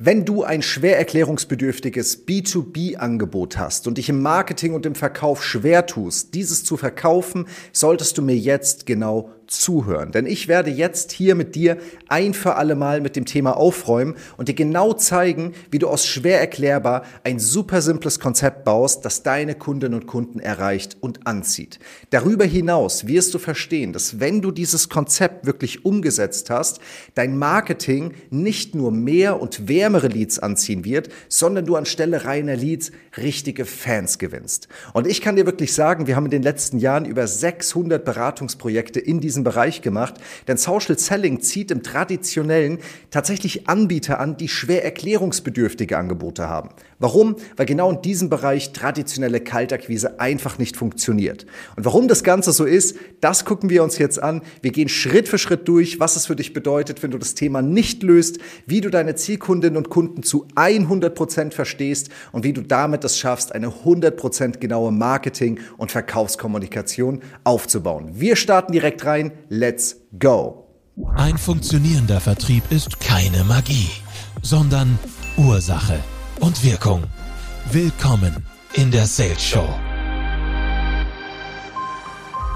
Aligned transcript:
Wenn 0.00 0.24
du 0.24 0.44
ein 0.44 0.62
schwer 0.62 0.96
erklärungsbedürftiges 0.96 2.24
B2B-Angebot 2.24 3.58
hast 3.58 3.88
und 3.88 3.98
dich 3.98 4.08
im 4.08 4.22
Marketing 4.22 4.72
und 4.74 4.86
im 4.86 4.94
Verkauf 4.94 5.42
schwer 5.42 5.86
tust, 5.86 6.34
dieses 6.34 6.62
zu 6.62 6.76
verkaufen, 6.76 7.48
solltest 7.72 8.16
du 8.16 8.22
mir 8.22 8.36
jetzt 8.36 8.86
genau 8.86 9.32
zuhören. 9.48 10.12
Denn 10.12 10.26
ich 10.26 10.46
werde 10.46 10.70
jetzt 10.70 11.10
hier 11.10 11.34
mit 11.34 11.54
dir 11.54 11.78
ein 12.08 12.34
für 12.34 12.56
alle 12.56 12.74
Mal 12.74 13.00
mit 13.00 13.16
dem 13.16 13.24
Thema 13.24 13.56
aufräumen 13.56 14.14
und 14.36 14.48
dir 14.48 14.54
genau 14.54 14.92
zeigen, 14.92 15.54
wie 15.70 15.78
du 15.78 15.88
aus 15.88 16.06
schwer 16.06 16.38
erklärbar 16.40 17.04
ein 17.24 17.38
super 17.38 17.82
simples 17.82 18.20
Konzept 18.20 18.64
baust, 18.64 19.04
das 19.04 19.22
deine 19.22 19.54
Kundinnen 19.54 19.98
und 19.98 20.06
Kunden 20.06 20.38
erreicht 20.38 20.96
und 21.00 21.26
anzieht. 21.26 21.78
Darüber 22.10 22.44
hinaus 22.44 23.06
wirst 23.06 23.34
du 23.34 23.38
verstehen, 23.38 23.92
dass 23.92 24.20
wenn 24.20 24.42
du 24.42 24.50
dieses 24.50 24.88
Konzept 24.88 25.46
wirklich 25.46 25.84
umgesetzt 25.84 26.50
hast, 26.50 26.80
dein 27.14 27.36
Marketing 27.38 28.12
nicht 28.30 28.74
nur 28.74 28.92
mehr 28.92 29.40
und 29.40 29.68
wärmere 29.68 30.08
Leads 30.08 30.38
anziehen 30.38 30.84
wird, 30.84 31.08
sondern 31.28 31.66
du 31.66 31.76
anstelle 31.76 32.24
reiner 32.24 32.56
Leads 32.56 32.92
richtige 33.16 33.64
Fans 33.64 34.18
gewinnst. 34.18 34.68
Und 34.92 35.06
ich 35.06 35.20
kann 35.20 35.36
dir 35.36 35.46
wirklich 35.46 35.72
sagen, 35.72 36.06
wir 36.06 36.16
haben 36.16 36.26
in 36.26 36.30
den 36.30 36.42
letzten 36.42 36.78
Jahren 36.78 37.04
über 37.04 37.26
600 37.26 38.04
Beratungsprojekte 38.04 39.00
in 39.00 39.20
diesem 39.20 39.37
Bereich 39.44 39.82
gemacht, 39.82 40.14
denn 40.46 40.56
Social 40.56 40.98
Selling 40.98 41.40
zieht 41.40 41.70
im 41.70 41.82
traditionellen 41.82 42.78
tatsächlich 43.10 43.68
Anbieter 43.68 44.20
an, 44.20 44.36
die 44.36 44.48
schwer 44.48 44.84
erklärungsbedürftige 44.84 45.96
Angebote 45.96 46.48
haben. 46.48 46.70
Warum? 46.98 47.36
Weil 47.56 47.66
genau 47.66 47.90
in 47.90 48.02
diesem 48.02 48.28
Bereich 48.28 48.72
traditionelle 48.72 49.40
Kaltakquise 49.40 50.18
einfach 50.18 50.58
nicht 50.58 50.76
funktioniert. 50.76 51.46
Und 51.76 51.84
warum 51.84 52.08
das 52.08 52.24
Ganze 52.24 52.52
so 52.52 52.64
ist, 52.64 52.96
das 53.20 53.44
gucken 53.44 53.70
wir 53.70 53.84
uns 53.84 53.98
jetzt 53.98 54.20
an. 54.20 54.42
Wir 54.62 54.72
gehen 54.72 54.88
Schritt 54.88 55.28
für 55.28 55.38
Schritt 55.38 55.68
durch, 55.68 56.00
was 56.00 56.16
es 56.16 56.26
für 56.26 56.34
dich 56.34 56.52
bedeutet, 56.52 57.02
wenn 57.02 57.12
du 57.12 57.18
das 57.18 57.34
Thema 57.34 57.62
nicht 57.62 58.02
löst, 58.02 58.38
wie 58.66 58.80
du 58.80 58.90
deine 58.90 59.14
Zielkundinnen 59.14 59.76
und 59.76 59.90
Kunden 59.90 60.22
zu 60.24 60.46
100 60.56 61.14
Prozent 61.14 61.54
verstehst 61.54 62.08
und 62.32 62.44
wie 62.44 62.52
du 62.52 62.62
damit 62.62 63.04
es 63.04 63.18
schaffst, 63.18 63.54
eine 63.54 63.68
100% 63.68 64.58
genaue 64.58 64.90
Marketing- 64.90 65.60
und 65.76 65.92
Verkaufskommunikation 65.92 67.22
aufzubauen. 67.44 68.10
Wir 68.14 68.34
starten 68.36 68.72
direkt 68.72 69.04
rein. 69.04 69.27
Let's 69.48 69.96
go! 70.18 70.68
Ein 71.16 71.38
funktionierender 71.38 72.20
Vertrieb 72.20 72.64
ist 72.70 73.00
keine 73.00 73.44
Magie, 73.44 73.88
sondern 74.42 74.98
Ursache 75.36 75.98
und 76.40 76.64
Wirkung. 76.64 77.04
Willkommen 77.70 78.44
in 78.74 78.90
der 78.90 79.06
Sales 79.06 79.42
Show. 79.42 79.68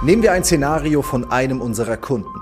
Nehmen 0.03 0.23
wir 0.23 0.33
ein 0.33 0.43
Szenario 0.43 1.03
von 1.03 1.31
einem 1.31 1.61
unserer 1.61 1.97
Kunden. 1.97 2.35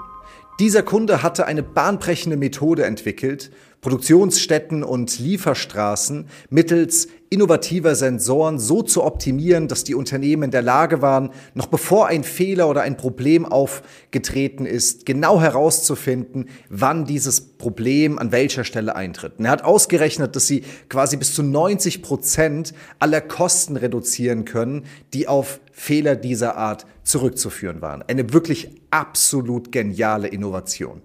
Dieser 0.59 0.83
Kunde 0.83 1.23
hatte 1.23 1.47
eine 1.47 1.63
bahnbrechende 1.63 2.37
Methode 2.37 2.85
entwickelt, 2.85 3.51
Produktionsstätten 3.81 4.83
und 4.83 5.19
Lieferstraßen 5.19 6.27
mittels 6.51 7.09
innovativer 7.31 7.95
Sensoren 7.95 8.59
so 8.59 8.83
zu 8.83 9.05
optimieren, 9.05 9.69
dass 9.69 9.85
die 9.85 9.95
Unternehmen 9.95 10.43
in 10.45 10.51
der 10.51 10.63
Lage 10.63 11.01
waren, 11.01 11.31
noch 11.55 11.67
bevor 11.67 12.09
ein 12.09 12.25
Fehler 12.25 12.69
oder 12.69 12.83
ein 12.83 12.97
Problem 12.97 13.47
aufgetreten 13.47 14.67
ist, 14.67 15.07
genau 15.07 15.41
herauszufinden, 15.41 16.49
wann 16.69 17.05
dieses 17.05 17.41
Problem 17.41 18.19
an 18.19 18.33
welcher 18.33 18.65
Stelle 18.65 18.97
eintritt. 18.97 19.35
Und 19.39 19.45
er 19.45 19.53
hat 19.53 19.65
ausgerechnet, 19.65 20.35
dass 20.35 20.49
sie 20.49 20.65
quasi 20.89 21.17
bis 21.17 21.33
zu 21.33 21.45
90 21.45 22.03
Prozent 22.03 22.75
aller 22.99 23.21
Kosten 23.21 23.77
reduzieren 23.77 24.45
können, 24.45 24.85
die 25.15 25.29
auf 25.29 25.61
Fehler 25.73 26.17
dieser 26.17 26.57
Art 26.57 26.85
zurückzuführen 27.05 27.81
waren. 27.81 28.03
Eine 28.03 28.33
wirklich 28.33 28.71
absolut 28.91 29.71
geniale 29.71 30.27
Innovation. 30.29 31.01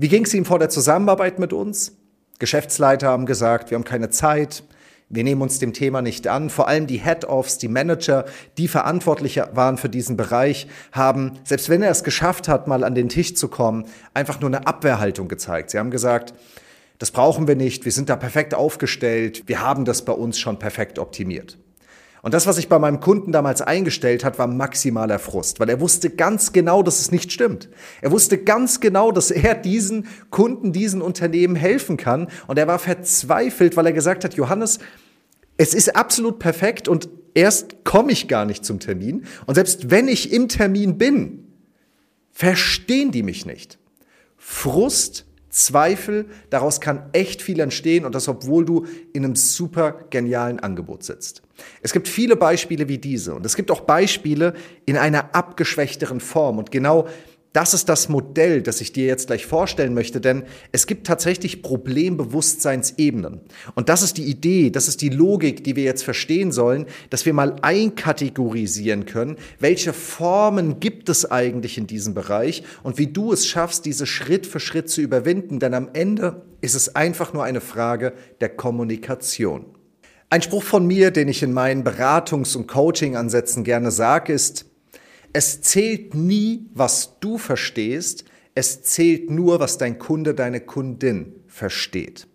Wie 0.00 0.08
ging 0.08 0.24
es 0.24 0.32
ihm 0.32 0.46
vor 0.46 0.58
der 0.58 0.70
Zusammenarbeit 0.70 1.38
mit 1.38 1.52
uns? 1.52 1.94
Geschäftsleiter 2.38 3.08
haben 3.08 3.26
gesagt, 3.26 3.70
wir 3.70 3.74
haben 3.74 3.84
keine 3.84 4.08
Zeit, 4.08 4.64
wir 5.10 5.24
nehmen 5.24 5.42
uns 5.42 5.58
dem 5.58 5.74
Thema 5.74 6.00
nicht 6.00 6.26
an. 6.26 6.48
Vor 6.48 6.68
allem 6.68 6.86
die 6.86 7.02
Head-Offs, 7.02 7.58
die 7.58 7.68
Manager, 7.68 8.24
die 8.56 8.66
verantwortlich 8.66 9.42
waren 9.52 9.76
für 9.76 9.90
diesen 9.90 10.16
Bereich, 10.16 10.68
haben, 10.92 11.32
selbst 11.44 11.68
wenn 11.68 11.82
er 11.82 11.90
es 11.90 12.02
geschafft 12.02 12.48
hat, 12.48 12.66
mal 12.66 12.82
an 12.82 12.94
den 12.94 13.10
Tisch 13.10 13.34
zu 13.34 13.48
kommen, 13.48 13.84
einfach 14.14 14.40
nur 14.40 14.48
eine 14.48 14.66
Abwehrhaltung 14.66 15.28
gezeigt. 15.28 15.68
Sie 15.68 15.78
haben 15.78 15.90
gesagt, 15.90 16.32
das 16.96 17.10
brauchen 17.10 17.46
wir 17.46 17.54
nicht, 17.54 17.84
wir 17.84 17.92
sind 17.92 18.08
da 18.08 18.16
perfekt 18.16 18.54
aufgestellt, 18.54 19.42
wir 19.48 19.60
haben 19.60 19.84
das 19.84 20.06
bei 20.06 20.14
uns 20.14 20.38
schon 20.38 20.58
perfekt 20.58 20.98
optimiert. 20.98 21.58
Und 22.22 22.34
das, 22.34 22.46
was 22.46 22.56
sich 22.56 22.68
bei 22.68 22.78
meinem 22.78 23.00
Kunden 23.00 23.32
damals 23.32 23.62
eingestellt 23.62 24.24
hat, 24.24 24.38
war 24.38 24.46
maximaler 24.46 25.18
Frust, 25.18 25.58
weil 25.58 25.70
er 25.70 25.80
wusste 25.80 26.10
ganz 26.10 26.52
genau, 26.52 26.82
dass 26.82 27.00
es 27.00 27.10
nicht 27.12 27.32
stimmt. 27.32 27.70
Er 28.02 28.10
wusste 28.10 28.38
ganz 28.38 28.80
genau, 28.80 29.10
dass 29.10 29.30
er 29.30 29.54
diesen 29.54 30.06
Kunden, 30.30 30.72
diesen 30.72 31.00
Unternehmen 31.00 31.56
helfen 31.56 31.96
kann. 31.96 32.28
Und 32.46 32.58
er 32.58 32.66
war 32.66 32.78
verzweifelt, 32.78 33.76
weil 33.76 33.86
er 33.86 33.92
gesagt 33.92 34.24
hat, 34.24 34.34
Johannes, 34.34 34.80
es 35.56 35.74
ist 35.74 35.96
absolut 35.96 36.38
perfekt 36.38 36.88
und 36.88 37.08
erst 37.34 37.84
komme 37.84 38.12
ich 38.12 38.28
gar 38.28 38.44
nicht 38.44 38.64
zum 38.64 38.80
Termin. 38.80 39.24
Und 39.46 39.54
selbst 39.54 39.90
wenn 39.90 40.08
ich 40.08 40.32
im 40.32 40.48
Termin 40.48 40.98
bin, 40.98 41.46
verstehen 42.30 43.12
die 43.12 43.22
mich 43.22 43.46
nicht. 43.46 43.78
Frust 44.36 45.26
Zweifel, 45.50 46.26
daraus 46.48 46.80
kann 46.80 47.10
echt 47.12 47.42
viel 47.42 47.58
entstehen 47.58 48.04
und 48.04 48.14
das, 48.14 48.28
obwohl 48.28 48.64
du 48.64 48.86
in 49.12 49.24
einem 49.24 49.34
super 49.34 50.04
genialen 50.08 50.60
Angebot 50.60 51.02
sitzt. 51.02 51.42
Es 51.82 51.92
gibt 51.92 52.08
viele 52.08 52.36
Beispiele 52.36 52.88
wie 52.88 52.98
diese 52.98 53.34
und 53.34 53.46
es 53.46 53.56
gibt 53.56 53.70
auch 53.70 53.82
Beispiele 53.82 54.54
in 54.86 54.96
einer 54.96 55.34
abgeschwächteren 55.34 56.20
Form 56.20 56.58
und 56.58 56.70
genau 56.70 57.06
das 57.52 57.74
ist 57.74 57.88
das 57.88 58.08
Modell, 58.08 58.62
das 58.62 58.80
ich 58.80 58.92
dir 58.92 59.06
jetzt 59.06 59.26
gleich 59.26 59.44
vorstellen 59.44 59.92
möchte, 59.92 60.20
denn 60.20 60.44
es 60.70 60.86
gibt 60.86 61.06
tatsächlich 61.06 61.62
Problembewusstseinsebenen. 61.62 63.40
Und 63.74 63.88
das 63.88 64.02
ist 64.02 64.18
die 64.18 64.24
Idee, 64.24 64.70
das 64.70 64.86
ist 64.86 65.02
die 65.02 65.08
Logik, 65.08 65.64
die 65.64 65.74
wir 65.74 65.82
jetzt 65.82 66.04
verstehen 66.04 66.52
sollen, 66.52 66.86
dass 67.10 67.26
wir 67.26 67.32
mal 67.32 67.56
einkategorisieren 67.62 69.04
können, 69.04 69.36
welche 69.58 69.92
Formen 69.92 70.78
gibt 70.78 71.08
es 71.08 71.28
eigentlich 71.28 71.76
in 71.76 71.88
diesem 71.88 72.14
Bereich 72.14 72.62
und 72.84 72.98
wie 72.98 73.08
du 73.08 73.32
es 73.32 73.48
schaffst, 73.48 73.84
diese 73.84 74.06
Schritt 74.06 74.46
für 74.46 74.60
Schritt 74.60 74.88
zu 74.88 75.00
überwinden, 75.00 75.58
denn 75.58 75.74
am 75.74 75.90
Ende 75.92 76.42
ist 76.60 76.76
es 76.76 76.94
einfach 76.94 77.32
nur 77.32 77.42
eine 77.42 77.60
Frage 77.60 78.12
der 78.40 78.50
Kommunikation. 78.50 79.64
Ein 80.32 80.42
Spruch 80.42 80.62
von 80.62 80.86
mir, 80.86 81.10
den 81.10 81.26
ich 81.26 81.42
in 81.42 81.52
meinen 81.52 81.82
Beratungs- 81.82 82.56
und 82.56 82.68
Coaching-Ansätzen 82.68 83.64
gerne 83.64 83.90
sage, 83.90 84.32
ist, 84.32 84.64
es 85.32 85.60
zählt 85.60 86.14
nie, 86.14 86.68
was 86.72 87.18
du 87.18 87.36
verstehst, 87.36 88.24
es 88.54 88.84
zählt 88.84 89.28
nur, 89.28 89.58
was 89.58 89.76
dein 89.76 89.98
Kunde, 89.98 90.34
deine 90.34 90.60
Kundin 90.60 91.32
versteht. 91.48 92.28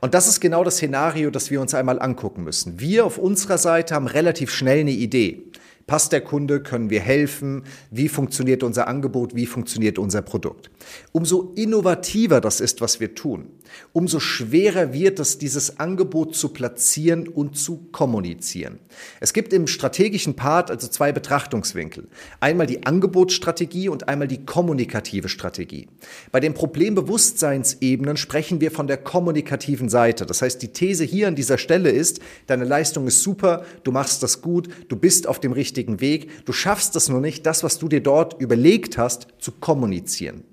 Und 0.00 0.14
das 0.14 0.28
ist 0.28 0.40
genau 0.40 0.64
das 0.64 0.76
Szenario, 0.76 1.30
das 1.30 1.50
wir 1.50 1.60
uns 1.60 1.74
einmal 1.74 2.00
angucken 2.00 2.42
müssen. 2.42 2.80
Wir 2.80 3.04
auf 3.04 3.18
unserer 3.18 3.58
Seite 3.58 3.94
haben 3.94 4.06
relativ 4.06 4.50
schnell 4.50 4.80
eine 4.80 4.92
Idee. 4.92 5.42
Passt 5.86 6.12
der 6.12 6.22
Kunde? 6.22 6.62
Können 6.62 6.88
wir 6.88 7.00
helfen? 7.00 7.64
Wie 7.90 8.08
funktioniert 8.08 8.62
unser 8.62 8.88
Angebot? 8.88 9.34
Wie 9.34 9.46
funktioniert 9.46 9.98
unser 9.98 10.22
Produkt? 10.22 10.70
Umso 11.12 11.52
innovativer 11.54 12.40
das 12.40 12.62
ist, 12.62 12.80
was 12.80 12.98
wir 12.98 13.14
tun, 13.14 13.50
umso 13.92 14.20
schwerer 14.20 14.92
wird 14.92 15.20
es, 15.20 15.38
dieses 15.38 15.78
Angebot 15.80 16.34
zu 16.34 16.50
platzieren 16.50 17.28
und 17.28 17.56
zu 17.56 17.88
kommunizieren. 17.92 18.78
Es 19.20 19.32
gibt 19.32 19.52
im 19.52 19.66
strategischen 19.66 20.34
Part 20.34 20.70
also 20.70 20.88
zwei 20.88 21.12
Betrachtungswinkel. 21.12 22.08
Einmal 22.40 22.66
die 22.66 22.84
Angebotsstrategie 22.84 23.88
und 23.88 24.08
einmal 24.08 24.28
die 24.28 24.44
kommunikative 24.44 25.28
Strategie. 25.28 25.88
Bei 26.30 26.40
den 26.40 26.54
Problembewusstseinsebenen 26.54 28.16
sprechen 28.16 28.60
wir 28.60 28.70
von 28.70 28.86
der 28.86 28.96
kommunikativen 28.96 29.88
Seite. 29.88 30.26
Das 30.26 30.42
heißt, 30.42 30.62
die 30.62 30.72
These 30.72 31.04
hier 31.04 31.28
an 31.28 31.36
dieser 31.36 31.58
Stelle 31.58 31.90
ist, 31.90 32.20
deine 32.46 32.64
Leistung 32.64 33.06
ist 33.06 33.22
super, 33.22 33.64
du 33.84 33.92
machst 33.92 34.22
das 34.22 34.42
gut, 34.42 34.68
du 34.88 34.96
bist 34.96 35.26
auf 35.26 35.40
dem 35.40 35.52
richtigen 35.52 36.00
Weg. 36.00 36.44
Du 36.44 36.52
schaffst 36.52 36.96
es 36.96 37.08
nur 37.08 37.20
nicht, 37.20 37.46
das, 37.46 37.62
was 37.62 37.78
du 37.78 37.88
dir 37.88 38.02
dort 38.02 38.40
überlegt 38.40 38.98
hast, 38.98 39.28
zu 39.38 39.52
kommunizieren. 39.52 40.44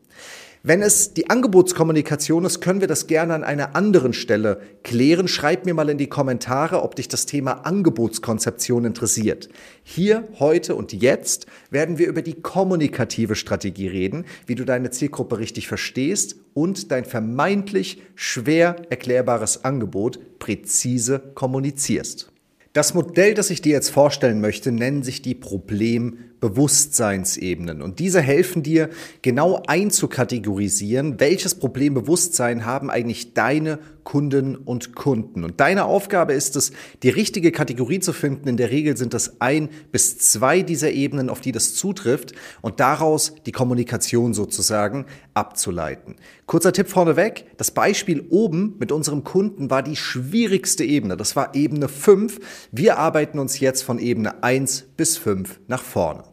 Wenn 0.61 0.81
es 0.81 1.13
die 1.13 1.29
Angebotskommunikation 1.29 2.43
ist, 2.43 2.59
können 2.59 2.81
wir 2.81 2.89
das 2.89 3.07
gerne 3.07 3.33
an 3.33 3.45
einer 3.45 3.77
anderen 3.77 4.11
Stelle 4.11 4.59
klären. 4.83 5.29
Schreib 5.29 5.65
mir 5.65 5.73
mal 5.73 5.87
in 5.87 5.97
die 5.97 6.09
Kommentare, 6.09 6.83
ob 6.83 6.97
dich 6.97 7.07
das 7.07 7.25
Thema 7.25 7.65
Angebotskonzeption 7.65 8.83
interessiert. 8.83 9.47
Hier, 9.83 10.27
heute 10.37 10.75
und 10.75 10.91
jetzt 10.91 11.45
werden 11.71 11.97
wir 11.97 12.09
über 12.09 12.21
die 12.21 12.41
kommunikative 12.41 13.35
Strategie 13.35 13.87
reden, 13.87 14.25
wie 14.47 14.55
du 14.55 14.65
deine 14.65 14.89
Zielgruppe 14.89 15.39
richtig 15.39 15.69
verstehst 15.69 16.35
und 16.53 16.91
dein 16.91 17.05
vermeintlich 17.05 18.01
schwer 18.15 18.75
erklärbares 18.89 19.63
Angebot 19.63 20.19
präzise 20.39 21.21
kommunizierst. 21.35 22.33
Das 22.73 22.93
Modell, 22.93 23.33
das 23.33 23.49
ich 23.49 23.61
dir 23.61 23.71
jetzt 23.71 23.91
vorstellen 23.91 24.41
möchte, 24.41 24.73
nennen 24.73 25.03
sich 25.03 25.21
die 25.21 25.35
Problembewusstseinsebenen. 25.35 26.28
Bewusstseinsebenen. 26.39 27.81
Und 27.81 27.99
diese 27.99 28.21
helfen 28.21 28.63
dir 28.63 28.89
genau 29.21 29.61
einzukategorisieren, 29.67 31.19
welches 31.19 31.55
Problembewusstsein 31.55 32.65
haben 32.65 32.89
eigentlich 32.89 33.33
deine 33.33 33.79
Kunden 34.09 34.55
und 34.55 34.95
Kunden. 34.95 35.43
Und 35.43 35.59
deine 35.59 35.85
Aufgabe 35.85 36.33
ist 36.33 36.55
es, 36.55 36.71
die 37.03 37.09
richtige 37.09 37.51
Kategorie 37.51 37.99
zu 37.99 38.11
finden. 38.11 38.47
In 38.47 38.57
der 38.57 38.71
Regel 38.71 38.97
sind 38.97 39.13
das 39.13 39.39
ein 39.39 39.69
bis 39.91 40.17
zwei 40.17 40.63
dieser 40.63 40.89
Ebenen, 40.91 41.29
auf 41.29 41.41
die 41.41 41.51
das 41.51 41.75
zutrifft 41.75 42.33
und 42.61 42.79
daraus 42.79 43.35
die 43.45 43.51
Kommunikation 43.51 44.33
sozusagen 44.33 45.05
abzuleiten. 45.35 46.15
Kurzer 46.47 46.73
Tipp 46.73 46.87
vorneweg. 46.87 47.45
Das 47.57 47.69
Beispiel 47.69 48.25
oben 48.29 48.77
mit 48.79 48.91
unserem 48.91 49.23
Kunden 49.23 49.69
war 49.69 49.83
die 49.83 49.95
schwierigste 49.95 50.83
Ebene. 50.83 51.15
Das 51.15 51.35
war 51.35 51.53
Ebene 51.53 51.87
5. 51.87 52.39
Wir 52.71 52.97
arbeiten 52.97 53.37
uns 53.37 53.59
jetzt 53.59 53.83
von 53.83 53.99
Ebene 53.99 54.41
1 54.41 54.87
bis 54.97 55.17
5 55.17 55.59
nach 55.67 55.83
vorne. 55.83 56.28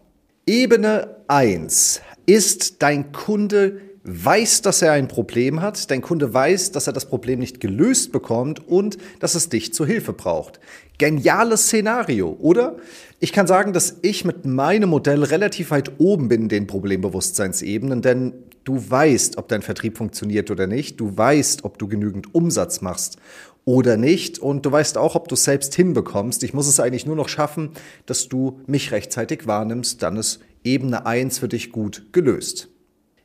Ebene 0.49 1.17
1 1.27 2.03
ist 2.25 2.81
dein 2.81 3.11
Kunde 3.11 3.81
weiß, 4.05 4.63
dass 4.63 4.81
er 4.81 4.93
ein 4.93 5.09
Problem 5.09 5.61
hat, 5.61 5.91
dein 5.91 6.03
Kunde 6.03 6.33
weiß, 6.33 6.71
dass 6.71 6.87
er 6.87 6.93
das 6.93 7.07
Problem 7.07 7.41
nicht 7.41 7.59
gelöst 7.59 8.13
bekommt 8.13 8.61
und 8.69 8.97
dass 9.19 9.35
es 9.35 9.49
dich 9.49 9.75
zur 9.75 9.89
Hilfe 9.89 10.13
braucht. 10.13 10.61
Geniales 10.99 11.67
Szenario, 11.67 12.37
oder? 12.39 12.77
Ich 13.19 13.33
kann 13.33 13.49
sagen, 13.49 13.73
dass 13.73 13.97
ich 14.03 14.25
mit 14.25 14.47
meinem 14.47 14.91
Modell 14.91 15.25
relativ 15.25 15.73
weit 15.73 15.91
oben 15.99 16.29
bin 16.29 16.43
in 16.43 16.49
den 16.49 16.67
Problembewusstseinsebenen, 16.69 18.01
denn 18.01 18.33
du 18.63 18.89
weißt, 18.89 19.39
ob 19.39 19.49
dein 19.49 19.63
Vertrieb 19.63 19.97
funktioniert 19.97 20.53
oder 20.53 20.69
nicht, 20.69 21.01
du 21.01 21.17
weißt, 21.17 21.65
ob 21.65 21.77
du 21.81 21.89
genügend 21.89 22.37
Umsatz 22.37 22.83
machst 22.83 23.19
oder 23.67 23.97
nicht 23.97 24.39
und 24.39 24.65
du 24.65 24.73
weißt 24.73 24.97
auch, 24.97 25.17
ob 25.17 25.29
du 25.29 25.35
es 25.35 25.45
selbst 25.45 25.75
hinbekommst. 25.75 26.43
Ich 26.45 26.55
muss 26.55 26.69
es 26.69 26.81
eigentlich 26.81 27.05
nur 27.05 27.17
noch 27.17 27.29
schaffen, 27.29 27.73
dass 28.07 28.29
du 28.29 28.61
mich 28.67 28.93
rechtzeitig 28.93 29.47
wahrnimmst, 29.47 30.03
dann 30.03 30.17
ist 30.17 30.41
Ebene 30.65 31.05
1 31.05 31.39
für 31.39 31.49
dich 31.49 31.73
gut 31.73 32.07
gelöst. 32.13 32.71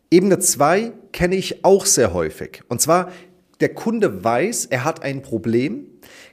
Ebene 0.09 0.39
2 0.39 0.93
kenne 1.13 1.35
ich 1.35 1.63
auch 1.63 1.85
sehr 1.85 2.13
häufig. 2.13 2.63
Und 2.67 2.81
zwar, 2.81 3.11
der 3.61 3.73
Kunde 3.73 4.23
weiß, 4.23 4.65
er 4.65 4.83
hat 4.83 5.03
ein 5.03 5.21
Problem, 5.21 5.85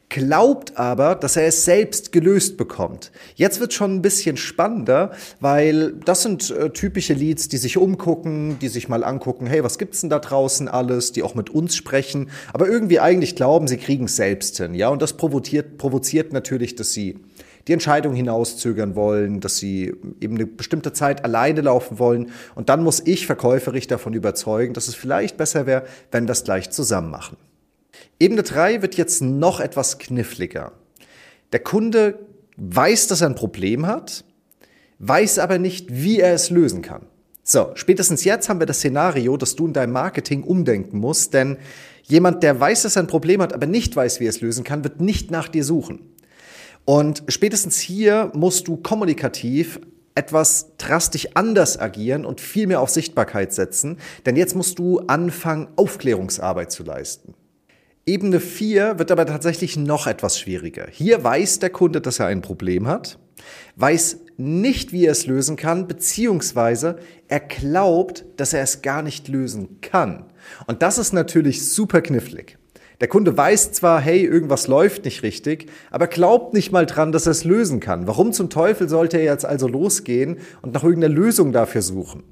glaubt 0.09 0.79
aber, 0.79 1.15
dass 1.15 1.37
er 1.37 1.47
es 1.47 1.65
selbst 1.65 2.13
gelöst 2.13 2.57
bekommt. 2.57 3.13
Jetzt 3.35 3.61
wird 3.61 3.75
schon 3.75 3.97
ein 3.97 4.03
bisschen 4.03 4.37
spannender, 4.37 5.13
weil 5.41 5.93
das 6.05 6.23
sind 6.23 6.51
äh, 6.51 6.71
typische 6.71 7.13
Leads, 7.13 7.49
die 7.49 7.59
sich 7.59 7.77
umgucken, 7.77 8.59
die 8.59 8.69
sich 8.69 8.89
mal 8.89 9.05
angucken, 9.05 9.47
hey, 9.47 9.63
was 9.63 9.79
gibt's 9.79 10.01
denn 10.01 10.11
da 10.11 10.19
draußen 10.19 10.69
alles, 10.69 11.13
die 11.13 11.23
auch 11.23 11.35
mit 11.35 11.51
uns 11.51 11.77
sprechen, 11.77 12.31
aber 12.53 12.69
irgendwie 12.69 13.01
eigentlich 13.01 13.37
glauben, 13.37 13.69
sie 13.69 13.77
kriegen 13.77 14.07
es 14.07 14.17
selbst 14.17 14.57
hin, 14.57 14.75
ja, 14.75 14.89
und 14.89 15.03
das 15.03 15.15
provoziert, 15.15 15.79
provoziert 15.79 16.33
natürlich, 16.33 16.75
dass 16.75 16.93
sie 16.93 17.19
die 17.67 17.75
Entscheidung 17.75 18.15
hinauszögern 18.15 18.97
wollen, 18.97 19.41
dass 19.41 19.59
sie 19.59 19.95
eben 20.21 20.37
eine 20.37 20.47
bestimmte 20.47 20.95
Zeit 20.95 21.25
alleine 21.25 21.61
laufen 21.61 21.99
wollen. 21.99 22.31
Und 22.55 22.71
dann 22.71 22.83
muss 22.83 23.03
ich 23.05 23.27
verkäuferisch 23.27 23.87
davon 23.87 24.15
überzeugen, 24.15 24.73
dass 24.73 24.89
es 24.89 24.95
vielleicht 24.95 25.37
besser 25.37 25.67
wäre, 25.67 25.85
wenn 26.11 26.25
wir 26.25 26.29
das 26.29 26.45
gleich 26.45 26.71
zusammen 26.71 27.11
machen. 27.11 27.37
Ebene 28.21 28.43
3 28.43 28.83
wird 28.83 28.97
jetzt 28.97 29.23
noch 29.23 29.61
etwas 29.61 29.99
kniffliger. 29.99 30.73
Der 31.53 31.61
Kunde 31.61 32.19
weiß, 32.57 33.07
dass 33.07 33.21
er 33.21 33.29
ein 33.29 33.35
Problem 33.35 33.87
hat, 33.87 34.25
weiß 34.99 35.39
aber 35.39 35.59
nicht, 35.59 35.87
wie 35.91 36.21
er 36.21 36.35
es 36.35 36.51
lösen 36.51 36.83
kann. 36.83 37.07
So, 37.43 37.71
spätestens 37.75 38.25
jetzt 38.25 38.49
haben 38.49 38.61
wir 38.61 38.67
das 38.67 38.79
Szenario, 38.79 39.37
dass 39.39 39.57
du 39.57 39.67
in 39.67 39.73
deinem 39.73 39.93
Marketing 39.93 40.43
umdenken 40.43 40.99
musst, 40.99 41.33
denn 41.33 41.57
jemand, 42.03 42.43
der 42.43 42.61
weiß, 42.61 42.83
dass 42.83 42.97
er 42.97 43.05
ein 43.05 43.07
Problem 43.07 43.41
hat, 43.41 43.55
aber 43.55 43.67
nicht 43.67 43.97
weiß, 43.97 44.21
wie 44.21 44.27
er 44.27 44.31
es 44.31 44.43
lösen 44.43 44.65
kann, 44.65 44.85
wird 44.85 45.01
nicht 45.01 45.31
nach 45.31 45.49
dir 45.49 45.65
suchen. 45.65 46.01
Und 46.85 47.23
spätestens 47.29 47.79
hier 47.79 48.31
musst 48.35 48.69
du 48.69 48.77
kommunikativ 48.77 49.81
etwas 50.15 50.73
drastisch 50.79 51.29
anders 51.35 51.79
agieren 51.79 52.25
und 52.25 52.41
viel 52.41 52.67
mehr 52.67 52.81
auf 52.81 52.91
Sichtbarkeit 52.91 53.53
setzen, 53.55 53.99
denn 54.27 54.37
jetzt 54.37 54.57
musst 54.57 54.79
du 54.79 54.99
anfangen, 55.07 55.69
Aufklärungsarbeit 55.77 56.73
zu 56.73 56.83
leisten. 56.83 57.35
Ebene 58.09 58.41
4 58.41 58.99
wird 58.99 59.11
aber 59.11 59.27
tatsächlich 59.27 59.77
noch 59.77 60.07
etwas 60.07 60.41
schwieriger. 60.41 60.87
Hier 60.91 61.23
weiß 61.23 61.59
der 61.59 61.69
Kunde, 61.69 62.01
dass 62.01 62.19
er 62.19 62.27
ein 62.27 62.41
Problem 62.41 62.89
hat, 62.89 63.19
weiß 63.77 64.21
nicht, 64.39 64.93
wie 64.93 65.05
er 65.05 65.13
es 65.13 65.27
lösen 65.27 65.57
kann, 65.57 65.87
beziehungsweise 65.87 66.97
er 67.29 67.41
glaubt, 67.41 68.25
dass 68.39 68.55
er 68.55 68.63
es 68.63 68.81
gar 68.81 69.03
nicht 69.03 69.29
lösen 69.29 69.83
kann. 69.83 70.25
Und 70.67 70.81
das 70.81 70.97
ist 70.97 71.13
natürlich 71.13 71.69
super 71.69 72.01
knifflig. 72.01 72.57
Der 73.03 73.09
Kunde 73.09 73.37
weiß 73.37 73.73
zwar, 73.73 74.01
hey, 74.01 74.25
irgendwas 74.25 74.69
läuft 74.69 75.05
nicht 75.05 75.23
richtig, 75.23 75.67
aber 75.91 76.07
glaubt 76.07 76.55
nicht 76.55 76.73
mal 76.73 76.87
dran, 76.87 77.13
dass 77.13 77.27
er 77.27 77.33
es 77.33 77.45
lösen 77.45 77.79
kann. 77.79 78.07
Warum 78.07 78.33
zum 78.33 78.49
Teufel 78.49 78.89
sollte 78.89 79.19
er 79.19 79.25
jetzt 79.25 79.45
also 79.45 79.69
losgehen 79.69 80.39
und 80.63 80.73
nach 80.73 80.83
irgendeiner 80.83 81.13
Lösung 81.15 81.53
dafür 81.53 81.83
suchen? 81.83 82.23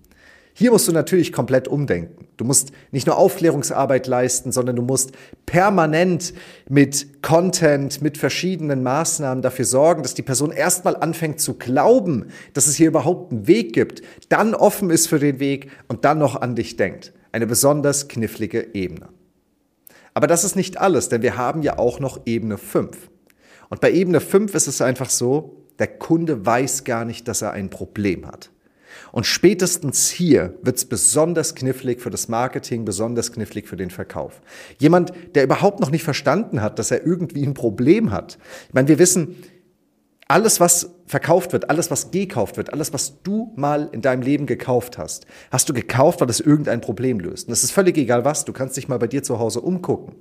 Hier 0.59 0.71
musst 0.71 0.89
du 0.89 0.93
natürlich 0.93 1.35
komplett 1.35 1.69
umdenken. 1.69 2.29
Du 2.39 2.45
musst 2.47 2.73
nicht 2.91 3.07
nur 3.07 3.19
Aufklärungsarbeit 3.19 4.07
leisten, 4.07 4.53
sondern 4.53 4.75
du 4.75 4.81
musst 4.81 5.13
permanent 5.45 6.33
mit 6.67 7.23
Content, 7.23 8.01
mit 8.01 8.17
verschiedenen 8.17 8.83
Maßnahmen 8.83 9.43
dafür 9.43 9.67
sorgen, 9.67 10.03
dass 10.03 10.15
die 10.15 10.23
Person 10.23 10.53
erstmal 10.53 10.97
anfängt 10.97 11.43
zu 11.43 11.59
glauben, 11.59 12.29
dass 12.55 12.69
es 12.69 12.77
hier 12.77 12.89
überhaupt 12.89 13.33
einen 13.33 13.47
Weg 13.47 13.75
gibt, 13.75 14.01
dann 14.31 14.55
offen 14.55 14.89
ist 14.89 15.09
für 15.09 15.19
den 15.19 15.41
Weg 15.41 15.71
und 15.89 16.07
dann 16.07 16.19
noch 16.19 16.41
an 16.41 16.57
dich 16.57 16.79
denkt. 16.79 17.13
Eine 17.33 17.47
besonders 17.47 18.09
knifflige 18.09 18.75
Ebene. 18.75 19.11
Aber 20.15 20.27
das 20.27 20.43
ist 20.43 20.57
nicht 20.57 20.81
alles, 20.81 21.11
denn 21.11 21.21
wir 21.21 21.37
haben 21.37 21.61
ja 21.61 21.79
auch 21.79 22.01
noch 22.01 22.23
Ebene 22.25 22.57
5. 22.57 23.11
Und 23.69 23.83
bei 23.83 23.93
Ebene 23.93 24.21
5 24.21 24.55
ist 24.55 24.69
es 24.69 24.81
einfach 24.81 25.11
so, 25.11 25.67
der 25.79 25.89
Kunde 25.89 26.47
weiß 26.47 26.85
gar 26.85 27.05
nicht, 27.05 27.29
dass 27.29 27.43
er 27.43 27.53
ein 27.53 27.69
Problem 27.69 28.27
hat. 28.27 28.51
Und 29.17 29.25
spätestens 29.25 30.11
hier 30.11 30.59
wird 30.61 30.77
es 30.77 30.85
besonders 30.85 31.55
knifflig 31.55 32.03
für 32.03 32.11
das 32.11 32.29
Marketing, 32.29 32.85
besonders 32.85 33.33
knifflig 33.33 33.67
für 33.67 33.79
den 33.79 33.89
Verkauf. 33.89 34.43
Jemand, 34.79 35.11
der 35.35 35.45
überhaupt 35.45 35.81
noch 35.81 35.91
nicht 35.91 36.05
verstanden 36.05 36.61
hat, 36.61 36.79
dass 36.79 36.91
er 36.91 37.07
irgendwie 37.07 37.43
ein 37.43 37.55
Problem 37.55 38.13
hat. 38.13 38.37
Ich 38.69 38.75
meine, 38.75 38.89
wir 38.89 38.99
wissen, 38.99 39.37
alles, 40.29 40.61
was 40.61 40.91
verkauft 41.07 41.55
wird, 41.55 41.71
alles, 41.71 41.91
was 41.91 42.11
gekauft 42.11 42.59
wird, 42.59 42.75
alles, 42.75 42.93
was 42.93 43.23
du 43.23 43.55
mal 43.57 43.89
in 43.91 44.03
deinem 44.03 44.21
Leben 44.21 44.45
gekauft 44.45 44.99
hast, 44.99 45.25
hast 45.51 45.67
du 45.71 45.73
gekauft, 45.73 46.21
weil 46.21 46.29
es 46.29 46.41
irgendein 46.41 46.83
Problem 46.83 47.19
löst. 47.19 47.49
Und 47.49 47.55
es 47.55 47.65
ist 47.65 47.71
völlig 47.71 47.97
egal 47.97 48.27
was, 48.27 48.45
du 48.45 48.53
kannst 48.53 48.77
dich 48.77 48.87
mal 48.87 48.99
bei 48.99 49.07
dir 49.07 49.23
zu 49.23 49.39
Hause 49.39 49.63
umgucken. 49.63 50.17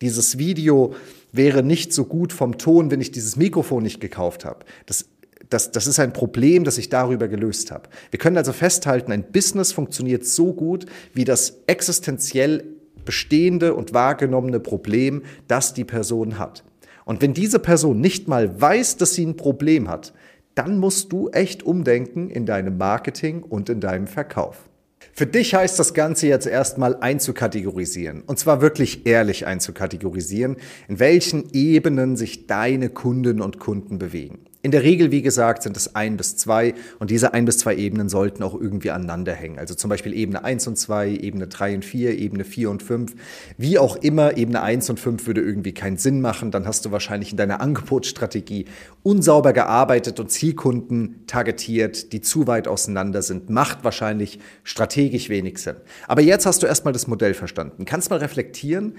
Dieses 0.00 0.36
Video 0.36 0.94
wäre 1.30 1.62
nicht 1.62 1.92
so 1.92 2.06
gut 2.06 2.32
vom 2.32 2.58
Ton, 2.58 2.90
wenn 2.90 3.00
ich 3.00 3.12
dieses 3.12 3.36
Mikrofon 3.36 3.84
nicht 3.84 4.00
gekauft 4.00 4.44
habe. 4.44 4.64
Das, 4.86 5.04
das, 5.52 5.70
das 5.70 5.86
ist 5.86 5.98
ein 5.98 6.12
Problem, 6.12 6.64
das 6.64 6.78
ich 6.78 6.88
darüber 6.88 7.28
gelöst 7.28 7.70
habe. 7.70 7.88
Wir 8.10 8.18
können 8.18 8.36
also 8.36 8.52
festhalten, 8.52 9.12
ein 9.12 9.30
Business 9.30 9.72
funktioniert 9.72 10.24
so 10.24 10.52
gut 10.52 10.86
wie 11.14 11.24
das 11.24 11.58
existenziell 11.66 12.64
bestehende 13.04 13.74
und 13.74 13.92
wahrgenommene 13.92 14.60
Problem, 14.60 15.22
das 15.48 15.74
die 15.74 15.84
Person 15.84 16.38
hat. 16.38 16.64
Und 17.04 17.20
wenn 17.20 17.34
diese 17.34 17.58
Person 17.58 18.00
nicht 18.00 18.28
mal 18.28 18.60
weiß, 18.60 18.96
dass 18.96 19.14
sie 19.14 19.26
ein 19.26 19.36
Problem 19.36 19.88
hat, 19.88 20.12
dann 20.54 20.78
musst 20.78 21.12
du 21.12 21.28
echt 21.30 21.62
umdenken 21.62 22.30
in 22.30 22.46
deinem 22.46 22.78
Marketing 22.78 23.42
und 23.42 23.68
in 23.68 23.80
deinem 23.80 24.06
Verkauf. 24.06 24.68
Für 25.14 25.26
dich 25.26 25.54
heißt 25.54 25.78
das 25.78 25.94
Ganze 25.94 26.28
jetzt 26.28 26.46
erstmal 26.46 26.96
einzukategorisieren. 26.96 28.22
Und 28.22 28.38
zwar 28.38 28.60
wirklich 28.60 29.06
ehrlich 29.06 29.46
einzukategorisieren, 29.46 30.56
in 30.88 31.00
welchen 31.00 31.50
Ebenen 31.52 32.16
sich 32.16 32.46
deine 32.46 32.88
Kunden 32.88 33.40
und 33.40 33.58
Kunden 33.58 33.98
bewegen. 33.98 34.46
In 34.64 34.70
der 34.70 34.84
Regel, 34.84 35.10
wie 35.10 35.22
gesagt, 35.22 35.64
sind 35.64 35.76
es 35.76 35.96
ein 35.96 36.16
bis 36.16 36.36
zwei 36.36 36.74
und 37.00 37.10
diese 37.10 37.34
ein 37.34 37.46
bis 37.46 37.58
zwei 37.58 37.74
Ebenen 37.74 38.08
sollten 38.08 38.44
auch 38.44 38.54
irgendwie 38.54 38.92
aneinander 38.92 39.32
hängen. 39.32 39.58
Also 39.58 39.74
zum 39.74 39.90
Beispiel 39.90 40.14
Ebene 40.14 40.44
eins 40.44 40.68
und 40.68 40.78
zwei, 40.78 41.08
Ebene 41.08 41.48
drei 41.48 41.74
und 41.74 41.84
vier, 41.84 42.16
Ebene 42.16 42.44
vier 42.44 42.70
und 42.70 42.80
fünf. 42.80 43.16
Wie 43.58 43.76
auch 43.76 43.96
immer, 43.96 44.36
Ebene 44.36 44.62
eins 44.62 44.88
und 44.88 45.00
fünf 45.00 45.26
würde 45.26 45.40
irgendwie 45.40 45.72
keinen 45.72 45.96
Sinn 45.96 46.20
machen. 46.20 46.52
Dann 46.52 46.64
hast 46.64 46.84
du 46.84 46.92
wahrscheinlich 46.92 47.32
in 47.32 47.38
deiner 47.38 47.60
Angebotsstrategie 47.60 48.66
unsauber 49.02 49.52
gearbeitet 49.52 50.20
und 50.20 50.30
Zielkunden 50.30 51.26
targetiert, 51.26 52.12
die 52.12 52.20
zu 52.20 52.46
weit 52.46 52.68
auseinander 52.68 53.22
sind. 53.22 53.50
Macht 53.50 53.82
wahrscheinlich 53.82 54.38
strategisch 54.62 55.28
wenig 55.28 55.58
Sinn. 55.58 55.74
Aber 56.06 56.20
jetzt 56.20 56.46
hast 56.46 56.62
du 56.62 56.68
erstmal 56.68 56.92
das 56.92 57.08
Modell 57.08 57.34
verstanden. 57.34 57.84
Kannst 57.84 58.10
mal 58.10 58.20
reflektieren, 58.20 58.94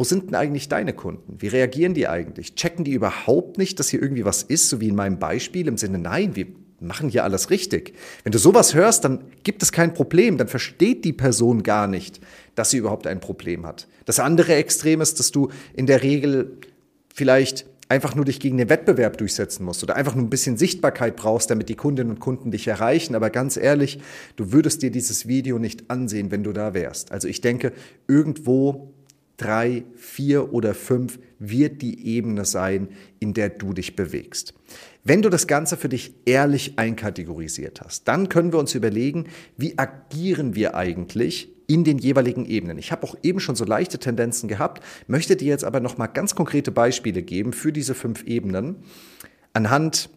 wo 0.00 0.04
sind 0.04 0.28
denn 0.28 0.34
eigentlich 0.34 0.70
deine 0.70 0.94
Kunden? 0.94 1.36
Wie 1.40 1.48
reagieren 1.48 1.92
die 1.92 2.08
eigentlich? 2.08 2.54
Checken 2.54 2.86
die 2.86 2.92
überhaupt 2.92 3.58
nicht, 3.58 3.78
dass 3.78 3.90
hier 3.90 4.00
irgendwie 4.00 4.24
was 4.24 4.42
ist, 4.42 4.70
so 4.70 4.80
wie 4.80 4.88
in 4.88 4.94
meinem 4.94 5.18
Beispiel 5.18 5.68
im 5.68 5.76
Sinne, 5.76 5.98
nein, 5.98 6.36
wir 6.36 6.46
machen 6.80 7.10
hier 7.10 7.22
alles 7.22 7.50
richtig. 7.50 7.92
Wenn 8.24 8.32
du 8.32 8.38
sowas 8.38 8.74
hörst, 8.74 9.04
dann 9.04 9.26
gibt 9.42 9.62
es 9.62 9.72
kein 9.72 9.92
Problem, 9.92 10.38
dann 10.38 10.48
versteht 10.48 11.04
die 11.04 11.12
Person 11.12 11.62
gar 11.62 11.86
nicht, 11.86 12.18
dass 12.54 12.70
sie 12.70 12.78
überhaupt 12.78 13.06
ein 13.06 13.20
Problem 13.20 13.66
hat. 13.66 13.88
Das 14.06 14.20
andere 14.20 14.54
Extrem 14.54 15.02
ist, 15.02 15.18
dass 15.18 15.32
du 15.32 15.50
in 15.74 15.84
der 15.84 16.02
Regel 16.02 16.56
vielleicht 17.14 17.66
einfach 17.90 18.14
nur 18.14 18.24
dich 18.24 18.40
gegen 18.40 18.56
den 18.56 18.70
Wettbewerb 18.70 19.18
durchsetzen 19.18 19.66
musst 19.66 19.82
oder 19.82 19.96
einfach 19.96 20.14
nur 20.14 20.24
ein 20.24 20.30
bisschen 20.30 20.56
Sichtbarkeit 20.56 21.16
brauchst, 21.16 21.50
damit 21.50 21.68
die 21.68 21.76
Kundinnen 21.76 22.10
und 22.10 22.20
Kunden 22.20 22.52
dich 22.52 22.66
erreichen. 22.66 23.14
Aber 23.14 23.28
ganz 23.28 23.58
ehrlich, 23.58 24.00
du 24.36 24.50
würdest 24.50 24.80
dir 24.80 24.90
dieses 24.90 25.28
Video 25.28 25.58
nicht 25.58 25.90
ansehen, 25.90 26.30
wenn 26.30 26.42
du 26.42 26.54
da 26.54 26.72
wärst. 26.72 27.12
Also 27.12 27.28
ich 27.28 27.42
denke, 27.42 27.74
irgendwo 28.08 28.94
drei, 29.40 29.84
vier 29.96 30.52
oder 30.52 30.74
fünf 30.74 31.18
wird 31.38 31.80
die 31.80 32.06
Ebene 32.06 32.44
sein, 32.44 32.88
in 33.18 33.32
der 33.32 33.48
du 33.48 33.72
dich 33.72 33.96
bewegst. 33.96 34.54
Wenn 35.02 35.22
du 35.22 35.30
das 35.30 35.46
Ganze 35.46 35.78
für 35.78 35.88
dich 35.88 36.12
ehrlich 36.26 36.78
einkategorisiert 36.78 37.80
hast, 37.80 38.06
dann 38.06 38.28
können 38.28 38.52
wir 38.52 38.58
uns 38.58 38.74
überlegen, 38.74 39.26
wie 39.56 39.78
agieren 39.78 40.54
wir 40.54 40.74
eigentlich 40.74 41.48
in 41.66 41.84
den 41.84 41.98
jeweiligen 41.98 42.44
Ebenen. 42.44 42.76
Ich 42.78 42.92
habe 42.92 43.06
auch 43.06 43.16
eben 43.22 43.40
schon 43.40 43.56
so 43.56 43.64
leichte 43.64 43.98
Tendenzen 43.98 44.48
gehabt, 44.48 44.84
möchte 45.06 45.36
dir 45.36 45.48
jetzt 45.48 45.64
aber 45.64 45.80
noch 45.80 45.96
mal 45.96 46.08
ganz 46.08 46.34
konkrete 46.34 46.70
Beispiele 46.70 47.22
geben 47.22 47.52
für 47.52 47.72
diese 47.72 47.94
fünf 47.94 48.24
Ebenen 48.24 48.76
anhand 49.54 50.10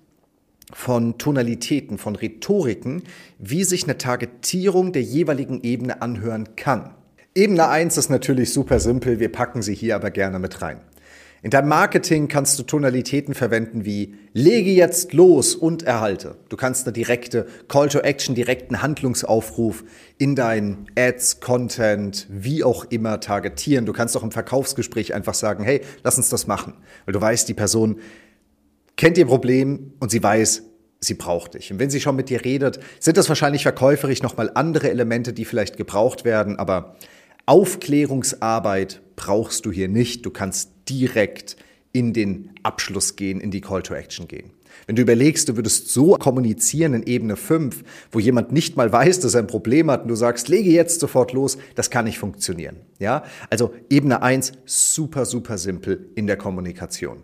von 0.73 1.17
Tonalitäten, 1.17 1.97
von 1.97 2.15
Rhetoriken, 2.15 3.03
wie 3.37 3.63
sich 3.63 3.83
eine 3.83 3.97
Targetierung 3.97 4.91
der 4.91 5.03
jeweiligen 5.03 5.61
Ebene 5.61 6.01
anhören 6.01 6.55
kann. 6.55 6.95
Ebene 7.35 7.67
1 7.67 7.97
ist 7.97 8.11
natürlich 8.11 8.53
super 8.53 8.79
simpel, 8.79 9.19
wir 9.19 9.31
packen 9.31 9.63
sie 9.63 9.73
hier 9.73 9.95
aber 9.95 10.11
gerne 10.11 10.37
mit 10.37 10.61
rein. 10.61 10.81
In 11.41 11.49
deinem 11.49 11.67
Marketing 11.67 12.27
kannst 12.27 12.59
du 12.59 12.63
Tonalitäten 12.63 13.33
verwenden 13.33 13.85
wie 13.85 14.13
lege 14.33 14.69
jetzt 14.69 15.13
los 15.13 15.55
und 15.55 15.81
erhalte. 15.81 16.37
Du 16.49 16.57
kannst 16.57 16.85
eine 16.85 16.93
direkte 16.93 17.47
Call 17.67 17.89
to 17.89 17.99
Action, 17.99 18.35
direkten 18.35 18.83
Handlungsaufruf 18.83 19.83
in 20.19 20.35
deinen 20.35 20.85
Ads, 20.95 21.39
Content, 21.39 22.27
wie 22.29 22.63
auch 22.63 22.85
immer 22.85 23.19
targetieren. 23.19 23.87
Du 23.87 23.93
kannst 23.93 24.15
auch 24.15 24.23
im 24.23 24.31
Verkaufsgespräch 24.31 25.15
einfach 25.15 25.33
sagen, 25.33 25.63
hey, 25.63 25.81
lass 26.03 26.17
uns 26.17 26.29
das 26.29 26.45
machen. 26.45 26.75
Weil 27.05 27.13
du 27.13 27.19
weißt, 27.19 27.49
die 27.49 27.55
Person 27.55 27.99
kennt 28.95 29.17
ihr 29.17 29.25
Problem 29.25 29.93
und 29.99 30.11
sie 30.11 30.21
weiß, 30.21 30.61
sie 30.99 31.15
braucht 31.15 31.55
dich. 31.55 31.71
Und 31.71 31.79
wenn 31.79 31.89
sie 31.89 31.99
schon 31.99 32.15
mit 32.15 32.29
dir 32.29 32.45
redet, 32.45 32.79
sind 32.99 33.17
das 33.17 33.27
wahrscheinlich 33.27 33.63
verkäuferisch 33.63 34.21
nochmal 34.21 34.51
andere 34.53 34.91
Elemente, 34.91 35.33
die 35.33 35.45
vielleicht 35.45 35.77
gebraucht 35.77 36.25
werden, 36.25 36.57
aber 36.57 36.95
Aufklärungsarbeit 37.45 39.01
brauchst 39.15 39.65
du 39.65 39.71
hier 39.71 39.87
nicht. 39.87 40.25
Du 40.25 40.31
kannst 40.31 40.71
direkt 40.89 41.57
in 41.91 42.13
den 42.13 42.51
Abschluss 42.63 43.15
gehen, 43.15 43.39
in 43.39 43.51
die 43.51 43.61
Call 43.61 43.83
to 43.83 43.93
Action 43.93 44.27
gehen. 44.27 44.51
Wenn 44.87 44.95
du 44.95 45.01
überlegst, 45.01 45.47
du 45.49 45.55
würdest 45.55 45.89
so 45.89 46.15
kommunizieren 46.15 46.93
in 46.93 47.03
Ebene 47.03 47.35
5, 47.35 47.83
wo 48.11 48.19
jemand 48.19 48.51
nicht 48.51 48.75
mal 48.75 48.91
weiß, 48.91 49.19
dass 49.19 49.35
er 49.35 49.41
ein 49.41 49.47
Problem 49.47 49.91
hat 49.91 50.03
und 50.03 50.07
du 50.07 50.15
sagst, 50.15 50.49
lege 50.49 50.71
jetzt 50.71 50.99
sofort 50.99 51.31
los, 51.31 51.57
das 51.75 51.89
kann 51.89 52.05
nicht 52.05 52.17
funktionieren. 52.17 52.77
Ja? 52.99 53.23
Also 53.49 53.73
Ebene 53.89 54.23
1, 54.23 54.53
super, 54.65 55.25
super 55.25 55.57
simpel 55.57 56.09
in 56.15 56.27
der 56.27 56.37
Kommunikation. 56.37 57.23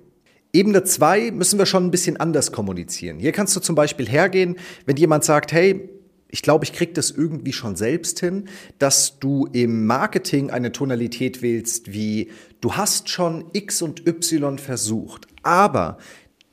Ebene 0.54 0.84
2 0.84 1.32
müssen 1.32 1.60
wir 1.60 1.66
schon 1.66 1.86
ein 1.86 1.92
bisschen 1.92 2.18
anders 2.18 2.52
kommunizieren. 2.52 3.20
Hier 3.20 3.32
kannst 3.32 3.56
du 3.56 3.60
zum 3.60 3.76
Beispiel 3.76 4.08
hergehen, 4.08 4.56
wenn 4.86 4.98
jemand 4.98 5.24
sagt, 5.24 5.52
hey, 5.52 5.90
ich 6.30 6.42
glaube, 6.42 6.64
ich 6.64 6.74
kriege 6.74 6.94
das 6.94 7.12
irgendwie 7.12 7.54
schon 7.54 7.76
selbst 7.76 8.20
hin, 8.20 8.46
dass 8.78 9.20
du 9.20 9.48
im 9.52 9.86
Marketing 9.86 10.52
eine 10.52 10.72
Tonalität 10.72 11.42
wählst 11.42 11.92
wie 11.92 12.32
du 12.62 12.74
hast 12.74 13.10
schon 13.10 13.46
X 13.54 13.82
und 13.82 14.08
Y 14.08 14.60
versucht, 14.60 15.28
aber 15.44 15.98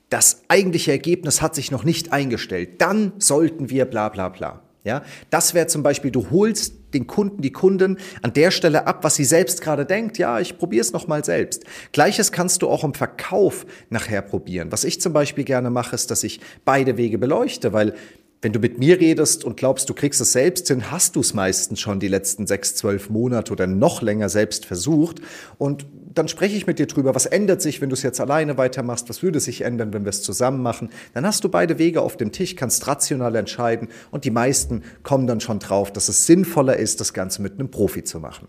das 0.09 0.43
eigentliche 0.49 0.93
Ergebnis 0.93 1.43
hat 1.43 1.55
sich 1.55 1.71
noch 1.71 1.85
nicht 1.85 2.13
eingestellt. 2.13 2.81
Dann 2.81 3.13
sollten 3.19 3.71
wir 3.71 3.85
bla 3.87 4.09
bla 4.09 4.29
bla. 4.29 4.63
Ja, 4.85 5.03
das 5.31 5.53
wäre 5.53 5.67
zum 5.67 5.83
Beispiel, 5.83 6.13
du 6.13 6.31
holst 6.31 6.75
den 6.95 7.09
Kunden, 7.09 7.43
die 7.43 7.51
Kunden 7.51 7.99
an 8.23 8.33
der 8.33 8.53
Stelle 8.53 8.87
ab, 8.87 9.03
was 9.03 9.17
sie 9.17 9.25
selbst 9.25 9.61
gerade 9.61 9.85
denkt. 9.85 10.17
Ja, 10.17 10.39
ich 10.39 10.59
probiere 10.59 10.83
es 10.83 10.93
nochmal 10.93 11.25
selbst. 11.25 11.65
Gleiches 11.91 12.31
kannst 12.31 12.63
du 12.63 12.69
auch 12.69 12.85
im 12.85 12.95
Verkauf 12.95 13.67
nachher 13.91 14.23
probieren. 14.23 14.71
Was 14.71 14.85
ich 14.85 15.01
zum 15.01 15.13
Beispiel 15.13 15.43
gerne 15.43 15.71
mache, 15.71 15.97
ist, 15.97 16.13
dass 16.13 16.23
ich 16.23 16.39
beide 16.65 16.97
Wege 16.97 17.19
beleuchte, 17.19 17.73
weil 17.73 17.95
wenn 18.43 18.53
du 18.53 18.59
mit 18.59 18.79
mir 18.79 19.01
redest 19.01 19.45
und 19.45 19.57
glaubst, 19.57 19.89
du 19.89 19.95
kriegst 19.95 20.21
es 20.21 20.33
selbst 20.33 20.69
hin, 20.69 20.91
hast 20.91 21.17
du 21.17 21.21
es 21.21 21.33
meistens 21.33 21.81
schon 21.81 22.01
die 22.01 22.09
letzten 22.09 22.47
sechs, 22.47 22.75
zwölf 22.75 23.09
Monate 23.09 23.53
oder 23.53 23.67
noch 23.67 24.03
länger 24.03 24.29
selbst 24.29 24.67
versucht. 24.67 25.21
Und 25.59 25.87
dann 26.15 26.29
spreche 26.29 26.57
ich 26.57 26.67
mit 26.67 26.79
dir 26.79 26.87
drüber, 26.87 27.15
was 27.15 27.27
ändert 27.27 27.63
sich, 27.63 27.81
wenn 27.81 27.89
du 27.89 27.95
es 27.95 28.03
jetzt 28.03 28.21
alleine 28.21 28.59
weitermachst, 28.59 29.09
was 29.09 29.23
würde 29.23 29.41
sich 29.41 29.63
ändern, 29.63 29.93
wenn 29.93 30.05
wir 30.05 30.11
es 30.11 30.23
zusammen 30.23 30.63
machen. 30.63 30.91
Dann 31.15 31.27
hast 31.27 31.45
du 31.45 31.49
beide 31.49 31.79
Wege 31.79 32.03
auf 32.03 32.17
dem 32.17 32.31
Tisch, 32.31 32.57
kannst 32.57 32.87
rational 32.87 33.35
entscheiden 33.37 33.89
und 34.11 34.25
die 34.25 34.31
meisten 34.31 34.83
kommen 35.03 35.27
dann 35.27 35.41
schon 35.41 35.59
drauf, 35.59 35.93
dass 35.93 36.09
es 36.09 36.27
sinnvoller 36.27 36.77
ist, 36.77 37.01
das 37.01 37.15
Ganze 37.15 37.43
mit 37.43 37.55
einem 37.55 37.71
Profi 37.71 38.05
zu 38.05 38.21
machen. 38.21 38.49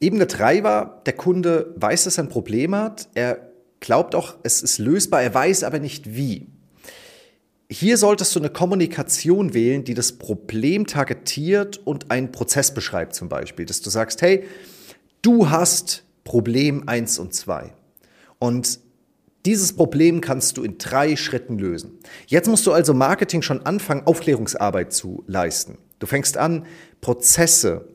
Ebene 0.00 0.26
drei 0.26 0.62
war, 0.62 1.02
der 1.06 1.14
Kunde 1.14 1.74
weiß, 1.76 2.04
dass 2.04 2.18
er 2.18 2.24
ein 2.24 2.28
Problem 2.28 2.74
hat, 2.74 3.08
er 3.14 3.52
glaubt 3.80 4.14
auch, 4.14 4.36
es 4.42 4.62
ist 4.62 4.78
lösbar, 4.78 5.22
er 5.22 5.34
weiß 5.34 5.64
aber 5.64 5.78
nicht 5.78 6.14
wie. 6.16 6.51
Hier 7.72 7.96
solltest 7.96 8.36
du 8.36 8.40
eine 8.40 8.50
Kommunikation 8.50 9.54
wählen, 9.54 9.82
die 9.82 9.94
das 9.94 10.12
Problem 10.12 10.86
targetiert 10.86 11.80
und 11.86 12.10
einen 12.10 12.30
Prozess 12.30 12.74
beschreibt 12.74 13.14
zum 13.14 13.30
Beispiel. 13.30 13.64
Dass 13.64 13.80
du 13.80 13.88
sagst, 13.88 14.20
hey, 14.20 14.44
du 15.22 15.48
hast 15.48 16.04
Problem 16.22 16.86
1 16.86 17.18
und 17.18 17.32
2. 17.32 17.72
Und 18.38 18.78
dieses 19.46 19.74
Problem 19.74 20.20
kannst 20.20 20.58
du 20.58 20.64
in 20.64 20.76
drei 20.76 21.16
Schritten 21.16 21.58
lösen. 21.58 21.98
Jetzt 22.26 22.46
musst 22.46 22.66
du 22.66 22.72
also 22.72 22.92
Marketing 22.92 23.40
schon 23.40 23.64
anfangen, 23.64 24.06
Aufklärungsarbeit 24.06 24.92
zu 24.92 25.24
leisten. 25.26 25.78
Du 25.98 26.06
fängst 26.06 26.36
an, 26.36 26.66
Prozesse, 27.00 27.88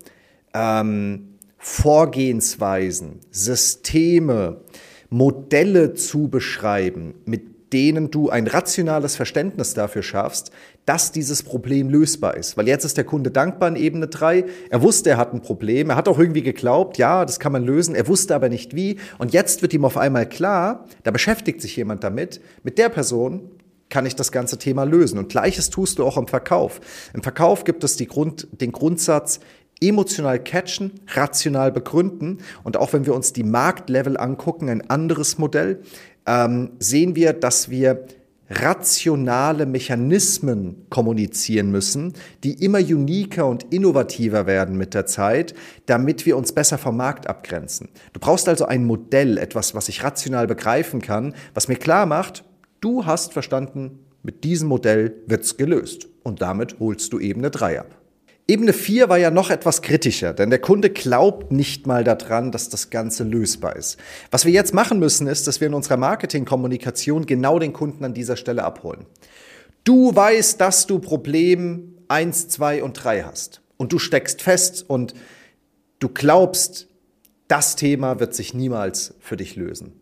ähm, 0.56 1.36
Vorgehensweisen, 1.60 3.20
Systeme, 3.30 4.62
Modelle 5.10 5.94
zu 5.94 6.30
beschreiben, 6.30 7.14
mit 7.26 7.57
denen 7.74 8.12
du 8.12 8.30
ein 8.30 8.48
rationales 8.48 9.16
Verständnis 9.16 9.74
dafür 9.74 10.04
schaffst, 10.04 10.52
dass 10.86 11.12
dieses 11.12 11.44
Problem 11.44 11.90
lösbar 11.90 12.38
ist. 12.38 12.56
Weil 12.56 12.68
jetzt 12.68 12.86
ist 12.86 12.98
der 12.98 13.04
Kunde 13.04 13.30
dankbar 13.30 13.70
in 13.70 13.76
Ebene 13.76 14.08
3. 14.08 14.46
Er 14.70 14.82
wusste, 14.82 15.10
er 15.10 15.18
hat 15.18 15.34
ein 15.34 15.42
Problem. 15.42 15.90
Er 15.90 15.96
hat 15.98 16.08
auch 16.08 16.18
irgendwie 16.18 16.44
geglaubt, 16.44 16.98
ja, 16.98 17.26
das 17.26 17.40
kann 17.40 17.52
man 17.52 17.66
lösen. 17.66 17.94
Er 17.94 18.08
wusste 18.08 18.36
aber 18.36 18.50
nicht 18.50 18.76
wie. 18.76 18.98
Und 19.18 19.34
jetzt 19.34 19.62
wird 19.62 19.74
ihm 19.74 19.84
auf 19.84 19.98
einmal 19.98 20.28
klar, 20.28 20.86
da 21.04 21.12
beschäftigt 21.12 21.62
sich 21.62 21.76
jemand 21.76 22.04
damit. 22.04 22.40
Mit 22.64 22.78
der 22.78 22.90
Person 22.90 23.52
kann 23.90 24.06
ich 24.06 24.16
das 24.16 24.32
ganze 24.32 24.58
Thema 24.58 24.84
lösen. 24.84 25.18
Und 25.18 25.30
gleiches 25.30 25.70
tust 25.70 26.00
du 26.00 26.06
auch 26.06 26.18
im 26.18 26.28
Verkauf. 26.28 26.80
Im 27.14 27.24
Verkauf 27.24 27.64
gibt 27.64 27.84
es 27.84 27.98
Grund, 27.98 28.48
den 28.52 28.72
Grundsatz, 28.72 29.40
emotional 29.82 30.40
catchen, 30.40 30.92
rational 31.08 31.72
begründen. 31.72 32.40
Und 32.64 32.78
auch 32.78 32.94
wenn 32.94 33.06
wir 33.06 33.14
uns 33.14 33.34
die 33.34 33.44
Marktlevel 33.44 34.18
angucken, 34.18 34.70
ein 34.70 34.90
anderes 34.90 35.38
Modell, 35.38 35.82
ähm, 36.28 36.72
sehen 36.80 37.16
wir, 37.16 37.34
dass 37.34 37.70
wir 37.70 38.06
rationale 38.50 39.66
Mechanismen 39.66 40.86
kommunizieren 40.90 41.70
müssen, 41.70 42.14
die 42.44 42.64
immer 42.64 42.80
uniker 42.80 43.46
und 43.46 43.74
innovativer 43.74 44.46
werden 44.46 44.78
mit 44.78 44.94
der 44.94 45.06
Zeit, 45.06 45.54
damit 45.86 46.26
wir 46.26 46.38
uns 46.38 46.54
besser 46.54 46.78
vom 46.78 46.96
Markt 46.96 47.28
abgrenzen. 47.28 47.90
Du 48.14 48.20
brauchst 48.20 48.48
also 48.48 48.66
ein 48.66 48.86
Modell, 48.86 49.38
etwas, 49.38 49.76
was 49.76 49.90
ich 49.90 50.04
rational 50.04 50.48
begreifen 50.48 51.02
kann, 51.02 51.34
was 51.54 51.68
mir 51.68 51.76
klar 51.76 52.06
macht, 52.06 52.46
du 52.80 53.06
hast 53.06 53.34
verstanden, 53.34 54.00
mit 54.24 54.44
diesem 54.44 54.68
Modell 54.68 55.16
wird's 55.26 55.58
gelöst. 55.58 56.08
Und 56.24 56.42
damit 56.42 56.80
holst 56.80 57.14
du 57.14 57.20
Ebene 57.20 57.50
3 57.50 57.80
ab. 57.80 57.97
Ebene 58.50 58.72
4 58.72 59.10
war 59.10 59.18
ja 59.18 59.30
noch 59.30 59.50
etwas 59.50 59.82
kritischer, 59.82 60.34
denn 60.34 60.50
der 60.50 60.60
Kunde 60.60 60.90
glaubt 60.90 61.52
nicht 61.52 61.86
mal 61.86 62.06
daran, 62.06 62.54
dass 62.54 62.70
das 62.70 62.90
Ganze 62.90 63.26
lösbar 63.26 63.76
ist. 63.76 63.98
Was 64.32 64.46
wir 64.46 64.54
jetzt 64.54 64.74
machen 64.74 65.00
müssen, 65.00 65.28
ist, 65.28 65.48
dass 65.48 65.60
wir 65.60 65.68
in 65.68 65.74
unserer 65.74 65.98
Marketingkommunikation 65.98 67.26
genau 67.26 67.60
den 67.60 67.74
Kunden 67.74 68.06
an 68.06 68.14
dieser 68.14 68.38
Stelle 68.38 68.64
abholen. 68.64 69.06
Du 69.84 70.16
weißt, 70.16 70.62
dass 70.62 70.88
du 70.88 71.00
Problem 71.00 71.98
1, 72.08 72.48
2 72.48 72.84
und 72.84 72.94
3 72.94 73.24
hast. 73.24 73.62
Und 73.76 73.92
du 73.92 74.00
steckst 74.00 74.42
fest 74.42 74.86
und 74.88 75.14
du 76.00 76.08
glaubst, 76.08 76.88
das 77.50 77.76
Thema 77.76 78.22
wird 78.22 78.34
sich 78.34 78.54
niemals 78.54 79.14
für 79.20 79.36
dich 79.36 79.58
lösen. 79.58 79.94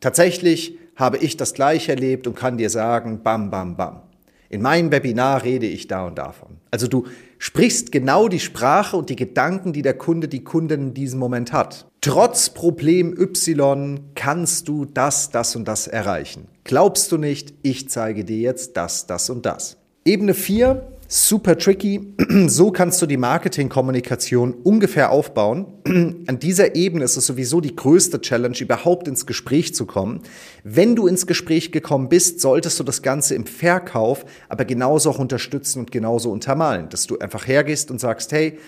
Tatsächlich 0.00 0.78
habe 0.96 1.16
ich 1.16 1.38
das 1.38 1.54
gleich 1.54 1.88
erlebt 1.88 2.26
und 2.26 2.36
kann 2.36 2.58
dir 2.58 2.68
sagen, 2.68 3.22
bam, 3.22 3.50
bam, 3.50 3.76
bam. 3.76 4.02
In 4.50 4.62
meinem 4.62 4.90
Webinar 4.90 5.44
rede 5.44 5.66
ich 5.66 5.86
da 5.86 6.08
und 6.08 6.18
davon. 6.18 6.56
Also 6.72 6.88
du 6.88 7.06
sprichst 7.38 7.92
genau 7.92 8.26
die 8.26 8.40
Sprache 8.40 8.96
und 8.96 9.08
die 9.08 9.14
Gedanken, 9.14 9.72
die 9.72 9.82
der 9.82 9.94
Kunde, 9.94 10.26
die 10.26 10.42
Kundin 10.42 10.88
in 10.88 10.94
diesem 10.94 11.20
Moment 11.20 11.52
hat. 11.52 11.86
Trotz 12.00 12.50
Problem 12.50 13.16
Y 13.16 14.00
kannst 14.16 14.66
du 14.66 14.86
das, 14.86 15.30
das 15.30 15.54
und 15.54 15.68
das 15.68 15.86
erreichen. 15.86 16.48
Glaubst 16.64 17.12
du 17.12 17.16
nicht, 17.16 17.54
ich 17.62 17.88
zeige 17.88 18.24
dir 18.24 18.38
jetzt 18.38 18.76
das, 18.76 19.06
das 19.06 19.30
und 19.30 19.46
das. 19.46 19.76
Ebene 20.04 20.34
4 20.34 20.84
super 21.10 21.58
tricky. 21.58 22.14
So 22.46 22.70
kannst 22.70 23.02
du 23.02 23.06
die 23.06 23.16
Marketingkommunikation 23.16 24.54
ungefähr 24.54 25.10
aufbauen. 25.10 25.66
An 26.26 26.38
dieser 26.38 26.76
Ebene 26.76 27.04
ist 27.04 27.16
es 27.16 27.26
sowieso 27.26 27.60
die 27.60 27.74
größte 27.74 28.20
Challenge, 28.20 28.56
überhaupt 28.58 29.08
ins 29.08 29.26
Gespräch 29.26 29.74
zu 29.74 29.84
kommen. 29.84 30.22
Wenn 30.62 30.94
du 30.94 31.08
ins 31.08 31.26
Gespräch 31.26 31.72
gekommen 31.72 32.08
bist, 32.08 32.40
solltest 32.40 32.78
du 32.78 32.84
das 32.84 33.02
Ganze 33.02 33.34
im 33.34 33.46
Verkauf 33.46 34.24
aber 34.48 34.64
genauso 34.64 35.10
auch 35.10 35.18
unterstützen 35.18 35.80
und 35.80 35.90
genauso 35.90 36.30
untermalen, 36.30 36.88
dass 36.88 37.06
du 37.06 37.18
einfach 37.18 37.46
hergehst 37.46 37.90
und 37.90 38.00
sagst, 38.00 38.30
hey, 38.30 38.58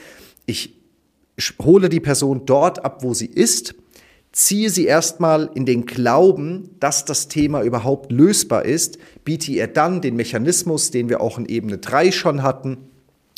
ich 0.46 0.74
hole 1.62 1.88
die 1.88 2.00
Person 2.00 2.44
dort 2.44 2.84
ab, 2.84 3.04
wo 3.04 3.14
sie 3.14 3.26
ist 3.26 3.74
ziehe 4.32 4.70
sie 4.70 4.86
erstmal 4.86 5.50
in 5.54 5.66
den 5.66 5.86
Glauben, 5.86 6.70
dass 6.80 7.04
das 7.04 7.28
Thema 7.28 7.62
überhaupt 7.62 8.10
lösbar 8.10 8.64
ist, 8.64 8.98
biete 9.24 9.52
ihr 9.52 9.66
dann 9.66 10.00
den 10.00 10.16
Mechanismus, 10.16 10.90
den 10.90 11.08
wir 11.08 11.20
auch 11.20 11.38
in 11.38 11.46
Ebene 11.46 11.78
3 11.78 12.10
schon 12.10 12.42
hatten, 12.42 12.88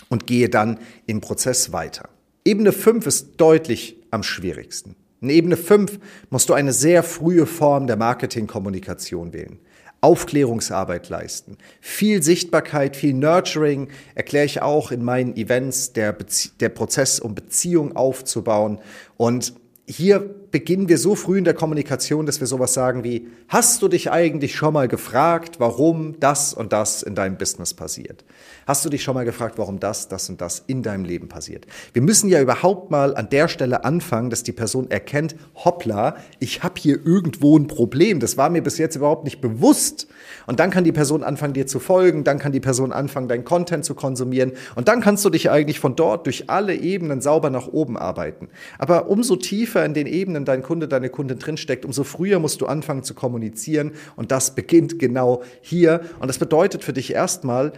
und 0.08 0.26
gehe 0.26 0.48
dann 0.48 0.78
im 1.06 1.20
Prozess 1.20 1.72
weiter. 1.72 2.08
Ebene 2.44 2.72
5 2.72 3.06
ist 3.06 3.32
deutlich 3.38 3.96
am 4.10 4.22
schwierigsten. 4.22 4.94
In 5.20 5.30
Ebene 5.30 5.56
5 5.56 5.98
musst 6.30 6.48
du 6.50 6.54
eine 6.54 6.72
sehr 6.72 7.02
frühe 7.02 7.46
Form 7.46 7.86
der 7.86 7.96
Marketingkommunikation 7.96 9.32
wählen. 9.32 9.58
Aufklärungsarbeit 10.02 11.08
leisten. 11.08 11.56
Viel 11.80 12.22
Sichtbarkeit, 12.22 12.94
viel 12.94 13.14
Nurturing 13.14 13.88
erkläre 14.14 14.44
ich 14.44 14.60
auch 14.60 14.92
in 14.92 15.02
meinen 15.02 15.34
Events, 15.34 15.94
der, 15.94 16.12
Bezie 16.12 16.50
der 16.60 16.68
Prozess, 16.68 17.18
um 17.18 17.34
Beziehungen 17.34 17.96
aufzubauen. 17.96 18.78
Und 19.16 19.54
hier 19.86 20.34
beginnen 20.50 20.88
wir 20.88 20.98
so 20.98 21.14
früh 21.14 21.36
in 21.36 21.44
der 21.44 21.52
Kommunikation, 21.52 22.26
dass 22.26 22.38
wir 22.38 22.46
sowas 22.46 22.72
sagen 22.74 23.02
wie, 23.02 23.26
hast 23.48 23.82
du 23.82 23.88
dich 23.88 24.10
eigentlich 24.10 24.54
schon 24.54 24.72
mal 24.72 24.86
gefragt, 24.86 25.58
warum 25.58 26.18
das 26.20 26.54
und 26.54 26.72
das 26.72 27.02
in 27.02 27.16
deinem 27.16 27.36
Business 27.36 27.74
passiert? 27.74 28.24
Hast 28.66 28.84
du 28.84 28.88
dich 28.88 29.02
schon 29.02 29.14
mal 29.14 29.24
gefragt, 29.24 29.58
warum 29.58 29.80
das, 29.80 30.08
das 30.08 30.30
und 30.30 30.40
das 30.40 30.62
in 30.68 30.82
deinem 30.82 31.04
Leben 31.04 31.28
passiert? 31.28 31.66
Wir 31.92 32.02
müssen 32.02 32.30
ja 32.30 32.40
überhaupt 32.40 32.92
mal 32.92 33.16
an 33.16 33.28
der 33.30 33.48
Stelle 33.48 33.84
anfangen, 33.84 34.30
dass 34.30 34.44
die 34.44 34.52
Person 34.52 34.90
erkennt, 34.90 35.34
hoppla, 35.56 36.16
ich 36.38 36.62
habe 36.62 36.74
hier 36.78 37.04
irgendwo 37.04 37.58
ein 37.58 37.66
Problem. 37.66 38.20
Das 38.20 38.36
war 38.36 38.48
mir 38.48 38.62
bis 38.62 38.78
jetzt 38.78 38.94
überhaupt 38.94 39.24
nicht 39.24 39.40
bewusst. 39.40 40.06
Und 40.46 40.60
dann 40.60 40.70
kann 40.70 40.84
die 40.84 40.92
Person 40.92 41.24
anfangen, 41.24 41.52
dir 41.52 41.66
zu 41.66 41.80
folgen, 41.80 42.22
dann 42.22 42.38
kann 42.38 42.52
die 42.52 42.60
Person 42.60 42.92
anfangen, 42.92 43.28
dein 43.28 43.44
Content 43.44 43.84
zu 43.84 43.94
konsumieren 43.94 44.52
und 44.76 44.88
dann 44.88 45.00
kannst 45.00 45.24
du 45.24 45.30
dich 45.30 45.50
eigentlich 45.50 45.80
von 45.80 45.96
dort 45.96 46.26
durch 46.26 46.48
alle 46.48 46.74
Ebenen 46.74 47.20
sauber 47.20 47.50
nach 47.50 47.66
oben 47.66 47.96
arbeiten. 47.96 48.48
Aber 48.78 49.08
umso 49.08 49.36
tiefer 49.36 49.73
in 49.82 49.94
den 49.94 50.06
Ebenen 50.06 50.44
dein 50.44 50.62
Kunde, 50.62 50.86
deine 50.86 51.08
Kundin 51.08 51.38
drinsteckt, 51.38 51.86
umso 51.86 52.04
früher 52.04 52.38
musst 52.38 52.60
du 52.60 52.66
anfangen 52.66 53.02
zu 53.02 53.14
kommunizieren. 53.14 53.92
Und 54.16 54.30
das 54.30 54.54
beginnt 54.54 54.98
genau 54.98 55.42
hier. 55.62 56.02
Und 56.20 56.28
das 56.28 56.38
bedeutet 56.38 56.84
für 56.84 56.92
dich 56.92 57.14
erstmal, 57.14 57.72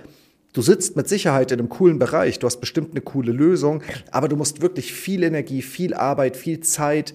Du 0.52 0.62
sitzt 0.62 0.96
mit 0.96 1.06
Sicherheit 1.06 1.52
in 1.52 1.58
einem 1.58 1.68
coolen 1.68 1.98
Bereich, 1.98 2.38
du 2.38 2.46
hast 2.46 2.60
bestimmt 2.60 2.92
eine 2.92 3.02
coole 3.02 3.30
Lösung, 3.30 3.82
aber 4.10 4.26
du 4.26 4.36
musst 4.36 4.62
wirklich 4.62 4.90
viel 4.90 5.22
Energie, 5.22 5.60
viel 5.60 5.92
Arbeit, 5.92 6.34
viel 6.34 6.60
Zeit 6.60 7.12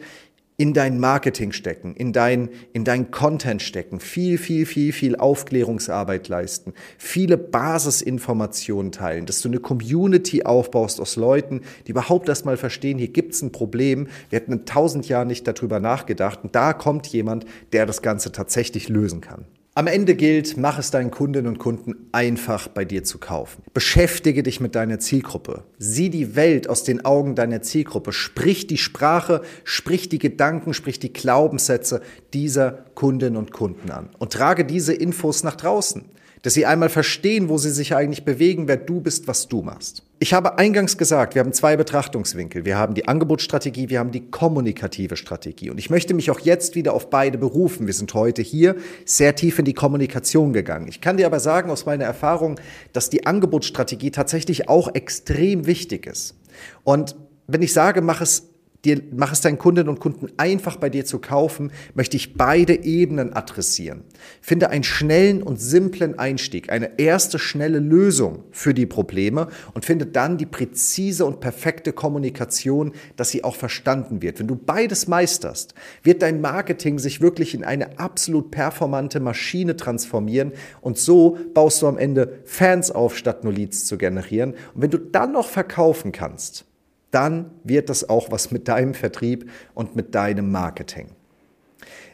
in 0.62 0.76
dein 0.76 1.00
Marketing 1.00 1.54
stecken, 1.54 1.96
in 1.96 2.14
dein, 2.14 2.50
in 2.72 2.84
dein 2.84 3.10
Content 3.10 3.64
stecken, 3.64 4.00
viel, 4.00 4.38
viel, 4.38 4.68
viel, 4.68 4.94
viel 4.94 5.16
Aufklärungsarbeit 5.16 6.28
leisten, 6.28 6.74
viele 7.00 7.36
Basisinformationen 7.36 8.92
teilen, 8.92 9.26
dass 9.26 9.42
du 9.42 9.48
eine 9.48 9.58
Community 9.58 10.44
aufbaust 10.44 11.02
aus 11.02 11.16
Leuten, 11.16 11.62
die 11.88 11.92
überhaupt 11.92 12.30
erstmal 12.30 12.58
verstehen, 12.58 13.00
hier 13.00 13.08
gibt's 13.08 13.42
ein 13.42 13.52
Problem, 13.52 14.08
wir 14.30 14.38
hätten 14.38 14.54
in 14.54 14.66
tausend 14.68 15.08
Jahren 15.08 15.30
nicht 15.30 15.48
darüber 15.48 15.80
nachgedacht 15.80 16.42
und 16.44 16.54
da 16.54 16.74
kommt 16.74 17.08
jemand, 17.08 17.46
der 17.74 17.88
das 17.88 18.04
Ganze 18.04 18.32
tatsächlich 18.32 18.88
lösen 18.88 19.20
kann. 19.20 19.46
Am 19.74 19.88
Ende 19.88 20.16
gilt, 20.16 20.58
mach 20.58 20.80
es 20.80 20.92
deinen 20.92 21.12
Kundinnen 21.12 21.48
und 21.48 21.58
Kunden 21.58 21.96
einfach 22.12 22.68
bei 22.68 22.84
dir 22.84 23.06
zu 23.06 23.20
kaufen. 23.20 23.64
Beschäftige 23.74 24.44
dich 24.44 24.60
mit 24.60 24.76
deiner 24.76 25.00
Zielgruppe. 25.00 25.64
Sieh 25.78 26.10
die 26.10 26.36
Welt 26.36 26.68
aus 26.68 26.84
den 26.84 27.06
Augen 27.06 27.36
deiner 27.36 27.62
Zielgruppe. 27.62 28.12
Sprich 28.12 28.68
die 28.68 28.78
Sprache, 28.78 29.42
sprich 29.64 30.10
die 30.10 30.20
Gedanken, 30.20 30.74
sprich 30.74 31.00
die 31.00 31.14
Glaubenssätze 31.14 32.02
dieser 32.34 32.84
Kundinnen 32.96 33.38
und 33.38 33.52
Kunden 33.52 33.92
an. 33.92 34.10
Und 34.20 34.34
trage 34.34 34.66
diese 34.66 34.94
Infos 34.94 35.44
nach 35.44 35.56
draußen 35.56 36.04
dass 36.42 36.54
sie 36.54 36.66
einmal 36.66 36.90
verstehen, 36.90 37.50
wo 37.50 37.58
sie 37.58 37.72
sich 37.72 37.96
eigentlich 37.96 38.26
bewegen, 38.26 38.68
wer 38.68 38.78
du 38.78 39.02
bist, 39.02 39.28
was 39.28 39.48
du 39.48 39.62
machst. 39.62 40.04
Ich 40.24 40.36
habe 40.36 40.60
eingangs 40.60 41.00
gesagt, 41.00 41.34
wir 41.34 41.40
haben 41.40 41.52
zwei 41.52 41.76
Betrachtungswinkel. 41.76 42.64
Wir 42.64 42.78
haben 42.78 42.94
die 42.94 43.08
Angebotsstrategie, 43.08 43.90
wir 43.90 43.98
haben 43.98 44.12
die 44.12 44.30
kommunikative 44.30 45.18
Strategie. 45.18 45.72
Und 45.72 45.80
ich 45.80 45.90
möchte 45.90 46.14
mich 46.14 46.30
auch 46.30 46.40
jetzt 46.40 46.76
wieder 46.76 46.94
auf 46.94 47.10
beide 47.10 47.40
berufen. 47.40 47.88
Wir 47.88 47.96
sind 47.96 48.14
heute 48.14 48.44
hier 48.44 48.76
sehr 49.04 49.34
tief 49.34 49.58
in 49.58 49.66
die 49.66 49.74
Kommunikation 49.74 50.54
gegangen. 50.54 50.88
Ich 50.88 51.02
kann 51.02 51.18
dir 51.18 51.26
aber 51.26 51.40
sagen 51.40 51.72
aus 51.72 51.88
meiner 51.88 52.06
Erfahrung, 52.06 52.60
dass 52.94 53.10
die 53.10 53.26
Angebotsstrategie 53.26 54.12
tatsächlich 54.12 54.70
auch 54.70 54.94
extrem 54.94 55.66
wichtig 55.66 56.06
ist. 56.06 56.36
Und 56.84 57.16
wenn 57.48 57.64
ich 57.64 57.74
sage, 57.74 58.04
mach 58.04 58.22
es 58.22 58.51
dir, 58.86 59.02
mach 59.16 59.32
es 59.32 59.42
deinen 59.42 59.58
Kundinnen 59.58 59.90
und 59.90 60.00
Kunden 60.00 60.30
einfach 60.38 60.78
bei 60.78 60.90
dir 60.90 61.06
zu 61.06 61.20
kaufen, 61.20 61.72
möchte 61.94 62.18
ich 62.18 62.34
beide 62.34 62.84
Ebenen 62.84 63.34
adressieren. 63.34 64.04
Finde 64.42 64.70
einen 64.70 64.84
schnellen 64.84 65.44
und 65.44 65.62
simplen 65.62 66.18
Einstieg, 66.18 66.72
eine 66.72 67.00
erste 67.00 67.38
schnelle 67.38 67.80
Lösung 67.80 68.44
für 68.52 68.74
die 68.74 68.86
Probleme 68.86 69.48
und 69.74 69.86
finde 69.86 70.08
dann 70.08 70.38
die 70.38 70.46
präzise 70.46 71.26
und 71.26 71.40
perfekte 71.40 71.94
Kommunikation, 71.94 72.94
dass 73.16 73.30
sie 73.30 73.44
auch 73.44 73.56
verstanden 73.56 74.22
wird. 74.22 74.40
Wenn 74.40 74.48
du 74.48 74.56
beides 74.56 75.08
meisterst, 75.08 75.76
wird 76.04 76.22
dein 76.22 76.42
Marketing 76.42 76.98
sich 77.00 77.22
wirklich 77.22 77.54
in 77.54 77.64
eine 77.64 78.00
absolut 78.00 78.52
performante 78.52 79.20
Maschine 79.20 79.76
transformieren 79.76 80.54
und 80.82 80.98
so 80.98 81.38
baust 81.54 81.82
du 81.82 81.88
am 81.88 81.98
Ende 81.98 82.40
Fans 82.46 82.90
auf, 82.92 83.18
statt 83.18 83.44
nur 83.44 83.54
Leads 83.54 83.86
zu 83.86 83.98
generieren. 83.98 84.56
Und 84.74 84.82
wenn 84.82 84.92
du 84.92 84.98
dann 84.98 85.34
noch 85.34 85.48
verkaufen 85.48 86.12
kannst, 86.12 86.66
dann 87.12 87.52
wird 87.64 87.90
das 87.90 88.10
auch 88.10 88.32
was 88.32 88.52
mit 88.52 88.68
deinem 88.68 88.94
Vertrieb 88.94 89.50
und 89.74 89.96
mit 89.96 90.16
deinem 90.16 90.52
Marketing. 90.52 91.08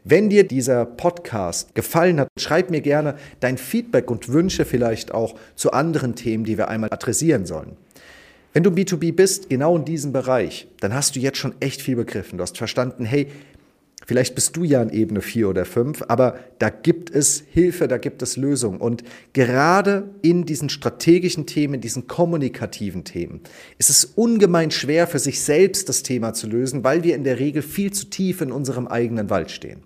Wenn 0.04 0.30
dir 0.30 0.48
dieser 0.48 0.86
Podcast 0.86 1.76
gefallen 1.76 2.20
hat, 2.20 2.30
schreib 2.40 2.70
mir 2.70 2.82
gerne 2.82 3.16
dein 3.40 3.58
Feedback 3.58 4.10
und 4.10 4.30
Wünsche 4.30 4.64
vielleicht 4.64 5.12
auch 5.14 5.36
zu 5.56 5.72
anderen 5.72 6.16
Themen, 6.16 6.46
die 6.46 6.58
wir 6.58 6.70
einmal 6.70 6.92
adressieren 6.92 7.46
sollen. 7.46 7.76
Wenn 8.54 8.64
du 8.64 8.70
B2B 8.70 9.14
bist, 9.14 9.50
genau 9.50 9.76
in 9.76 9.86
diesem 9.86 10.14
Bereich, 10.14 10.68
dann 10.80 10.94
hast 10.94 11.16
du 11.16 11.20
jetzt 11.20 11.38
schon 11.38 11.54
echt 11.60 11.82
viel 11.82 11.96
begriffen. 11.96 12.38
Du 12.38 12.42
hast 12.42 12.58
verstanden, 12.58 13.06
hey, 13.06 13.28
Vielleicht 14.08 14.36
bist 14.36 14.56
du 14.56 14.64
ja 14.64 14.82
in 14.82 14.90
Ebene 14.90 15.22
4 15.22 15.50
oder 15.50 15.66
5, 15.66 16.06
aber 16.08 16.40
da 16.60 16.70
gibt 16.70 17.14
es 17.14 17.44
Hilfe, 17.52 17.90
da 17.90 17.98
gibt 17.98 18.22
es 18.22 18.38
Lösungen. 18.38 18.80
Und 18.80 19.04
gerade 19.34 20.10
in 20.22 20.46
diesen 20.46 20.70
strategischen 20.70 21.46
Themen, 21.46 21.82
diesen 21.82 22.08
kommunikativen 22.08 23.04
Themen, 23.04 23.42
ist 23.78 23.90
es 23.90 24.06
ungemein 24.06 24.72
schwer 24.72 25.08
für 25.08 25.20
sich 25.20 25.42
selbst 25.42 25.90
das 25.90 26.04
Thema 26.04 26.34
zu 26.34 26.48
lösen, 26.48 26.86
weil 26.86 27.04
wir 27.04 27.16
in 27.16 27.26
der 27.26 27.38
Regel 27.38 27.62
viel 27.62 27.92
zu 27.92 28.06
tief 28.06 28.40
in 28.40 28.54
unserem 28.54 28.88
eigenen 28.88 29.30
Wald 29.30 29.52
stehen. 29.52 29.82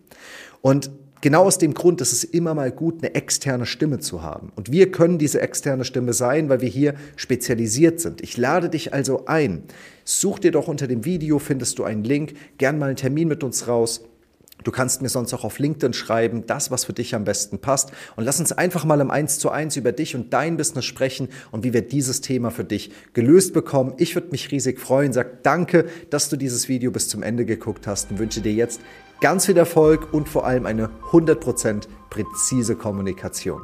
Und 0.61 0.91
genau 1.21 1.45
aus 1.45 1.57
dem 1.57 1.73
Grund 1.73 1.99
ist 1.99 2.13
es 2.13 2.23
immer 2.23 2.53
mal 2.53 2.71
gut, 2.71 2.99
eine 3.01 3.15
externe 3.15 3.65
Stimme 3.65 3.97
zu 3.97 4.21
haben. 4.21 4.51
Und 4.55 4.71
wir 4.71 4.91
können 4.91 5.17
diese 5.17 5.41
externe 5.41 5.83
Stimme 5.83 6.13
sein, 6.13 6.47
weil 6.47 6.61
wir 6.61 6.69
hier 6.69 6.93
spezialisiert 7.15 7.99
sind. 7.99 8.21
Ich 8.21 8.37
lade 8.37 8.69
dich 8.69 8.93
also 8.93 9.25
ein. 9.25 9.63
Such 10.03 10.37
dir 10.37 10.51
doch 10.51 10.67
unter 10.67 10.87
dem 10.87 11.05
Video, 11.05 11.39
findest 11.39 11.79
du 11.79 11.85
einen 11.85 12.03
Link, 12.03 12.35
gern 12.59 12.77
mal 12.77 12.85
einen 12.85 12.97
Termin 12.97 13.27
mit 13.27 13.43
uns 13.43 13.67
raus. 13.67 14.03
Du 14.63 14.71
kannst 14.71 15.01
mir 15.01 15.09
sonst 15.09 15.33
auch 15.33 15.43
auf 15.43 15.59
LinkedIn 15.59 15.93
schreiben, 15.93 16.45
das, 16.45 16.71
was 16.71 16.85
für 16.85 16.93
dich 16.93 17.15
am 17.15 17.23
besten 17.23 17.59
passt. 17.59 17.91
Und 18.15 18.23
lass 18.23 18.39
uns 18.39 18.51
einfach 18.51 18.85
mal 18.85 18.99
im 18.99 19.11
Eins 19.11 19.39
zu 19.39 19.49
eins 19.49 19.75
über 19.75 19.91
dich 19.91 20.15
und 20.15 20.33
dein 20.33 20.57
Business 20.57 20.85
sprechen 20.85 21.29
und 21.51 21.63
wie 21.63 21.73
wir 21.73 21.81
dieses 21.81 22.21
Thema 22.21 22.51
für 22.51 22.63
dich 22.63 22.91
gelöst 23.13 23.53
bekommen. 23.53 23.93
Ich 23.97 24.15
würde 24.15 24.29
mich 24.31 24.51
riesig 24.51 24.79
freuen. 24.79 25.13
Sag 25.13 25.43
danke, 25.43 25.85
dass 26.09 26.29
du 26.29 26.37
dieses 26.37 26.67
Video 26.67 26.91
bis 26.91 27.09
zum 27.09 27.23
Ende 27.23 27.45
geguckt 27.45 27.87
hast 27.87 28.11
und 28.11 28.19
wünsche 28.19 28.41
dir 28.41 28.53
jetzt 28.53 28.81
ganz 29.21 29.45
viel 29.45 29.57
Erfolg 29.57 30.13
und 30.13 30.27
vor 30.27 30.45
allem 30.45 30.65
eine 30.65 30.89
100% 31.11 31.87
präzise 32.09 32.75
Kommunikation. 32.75 33.61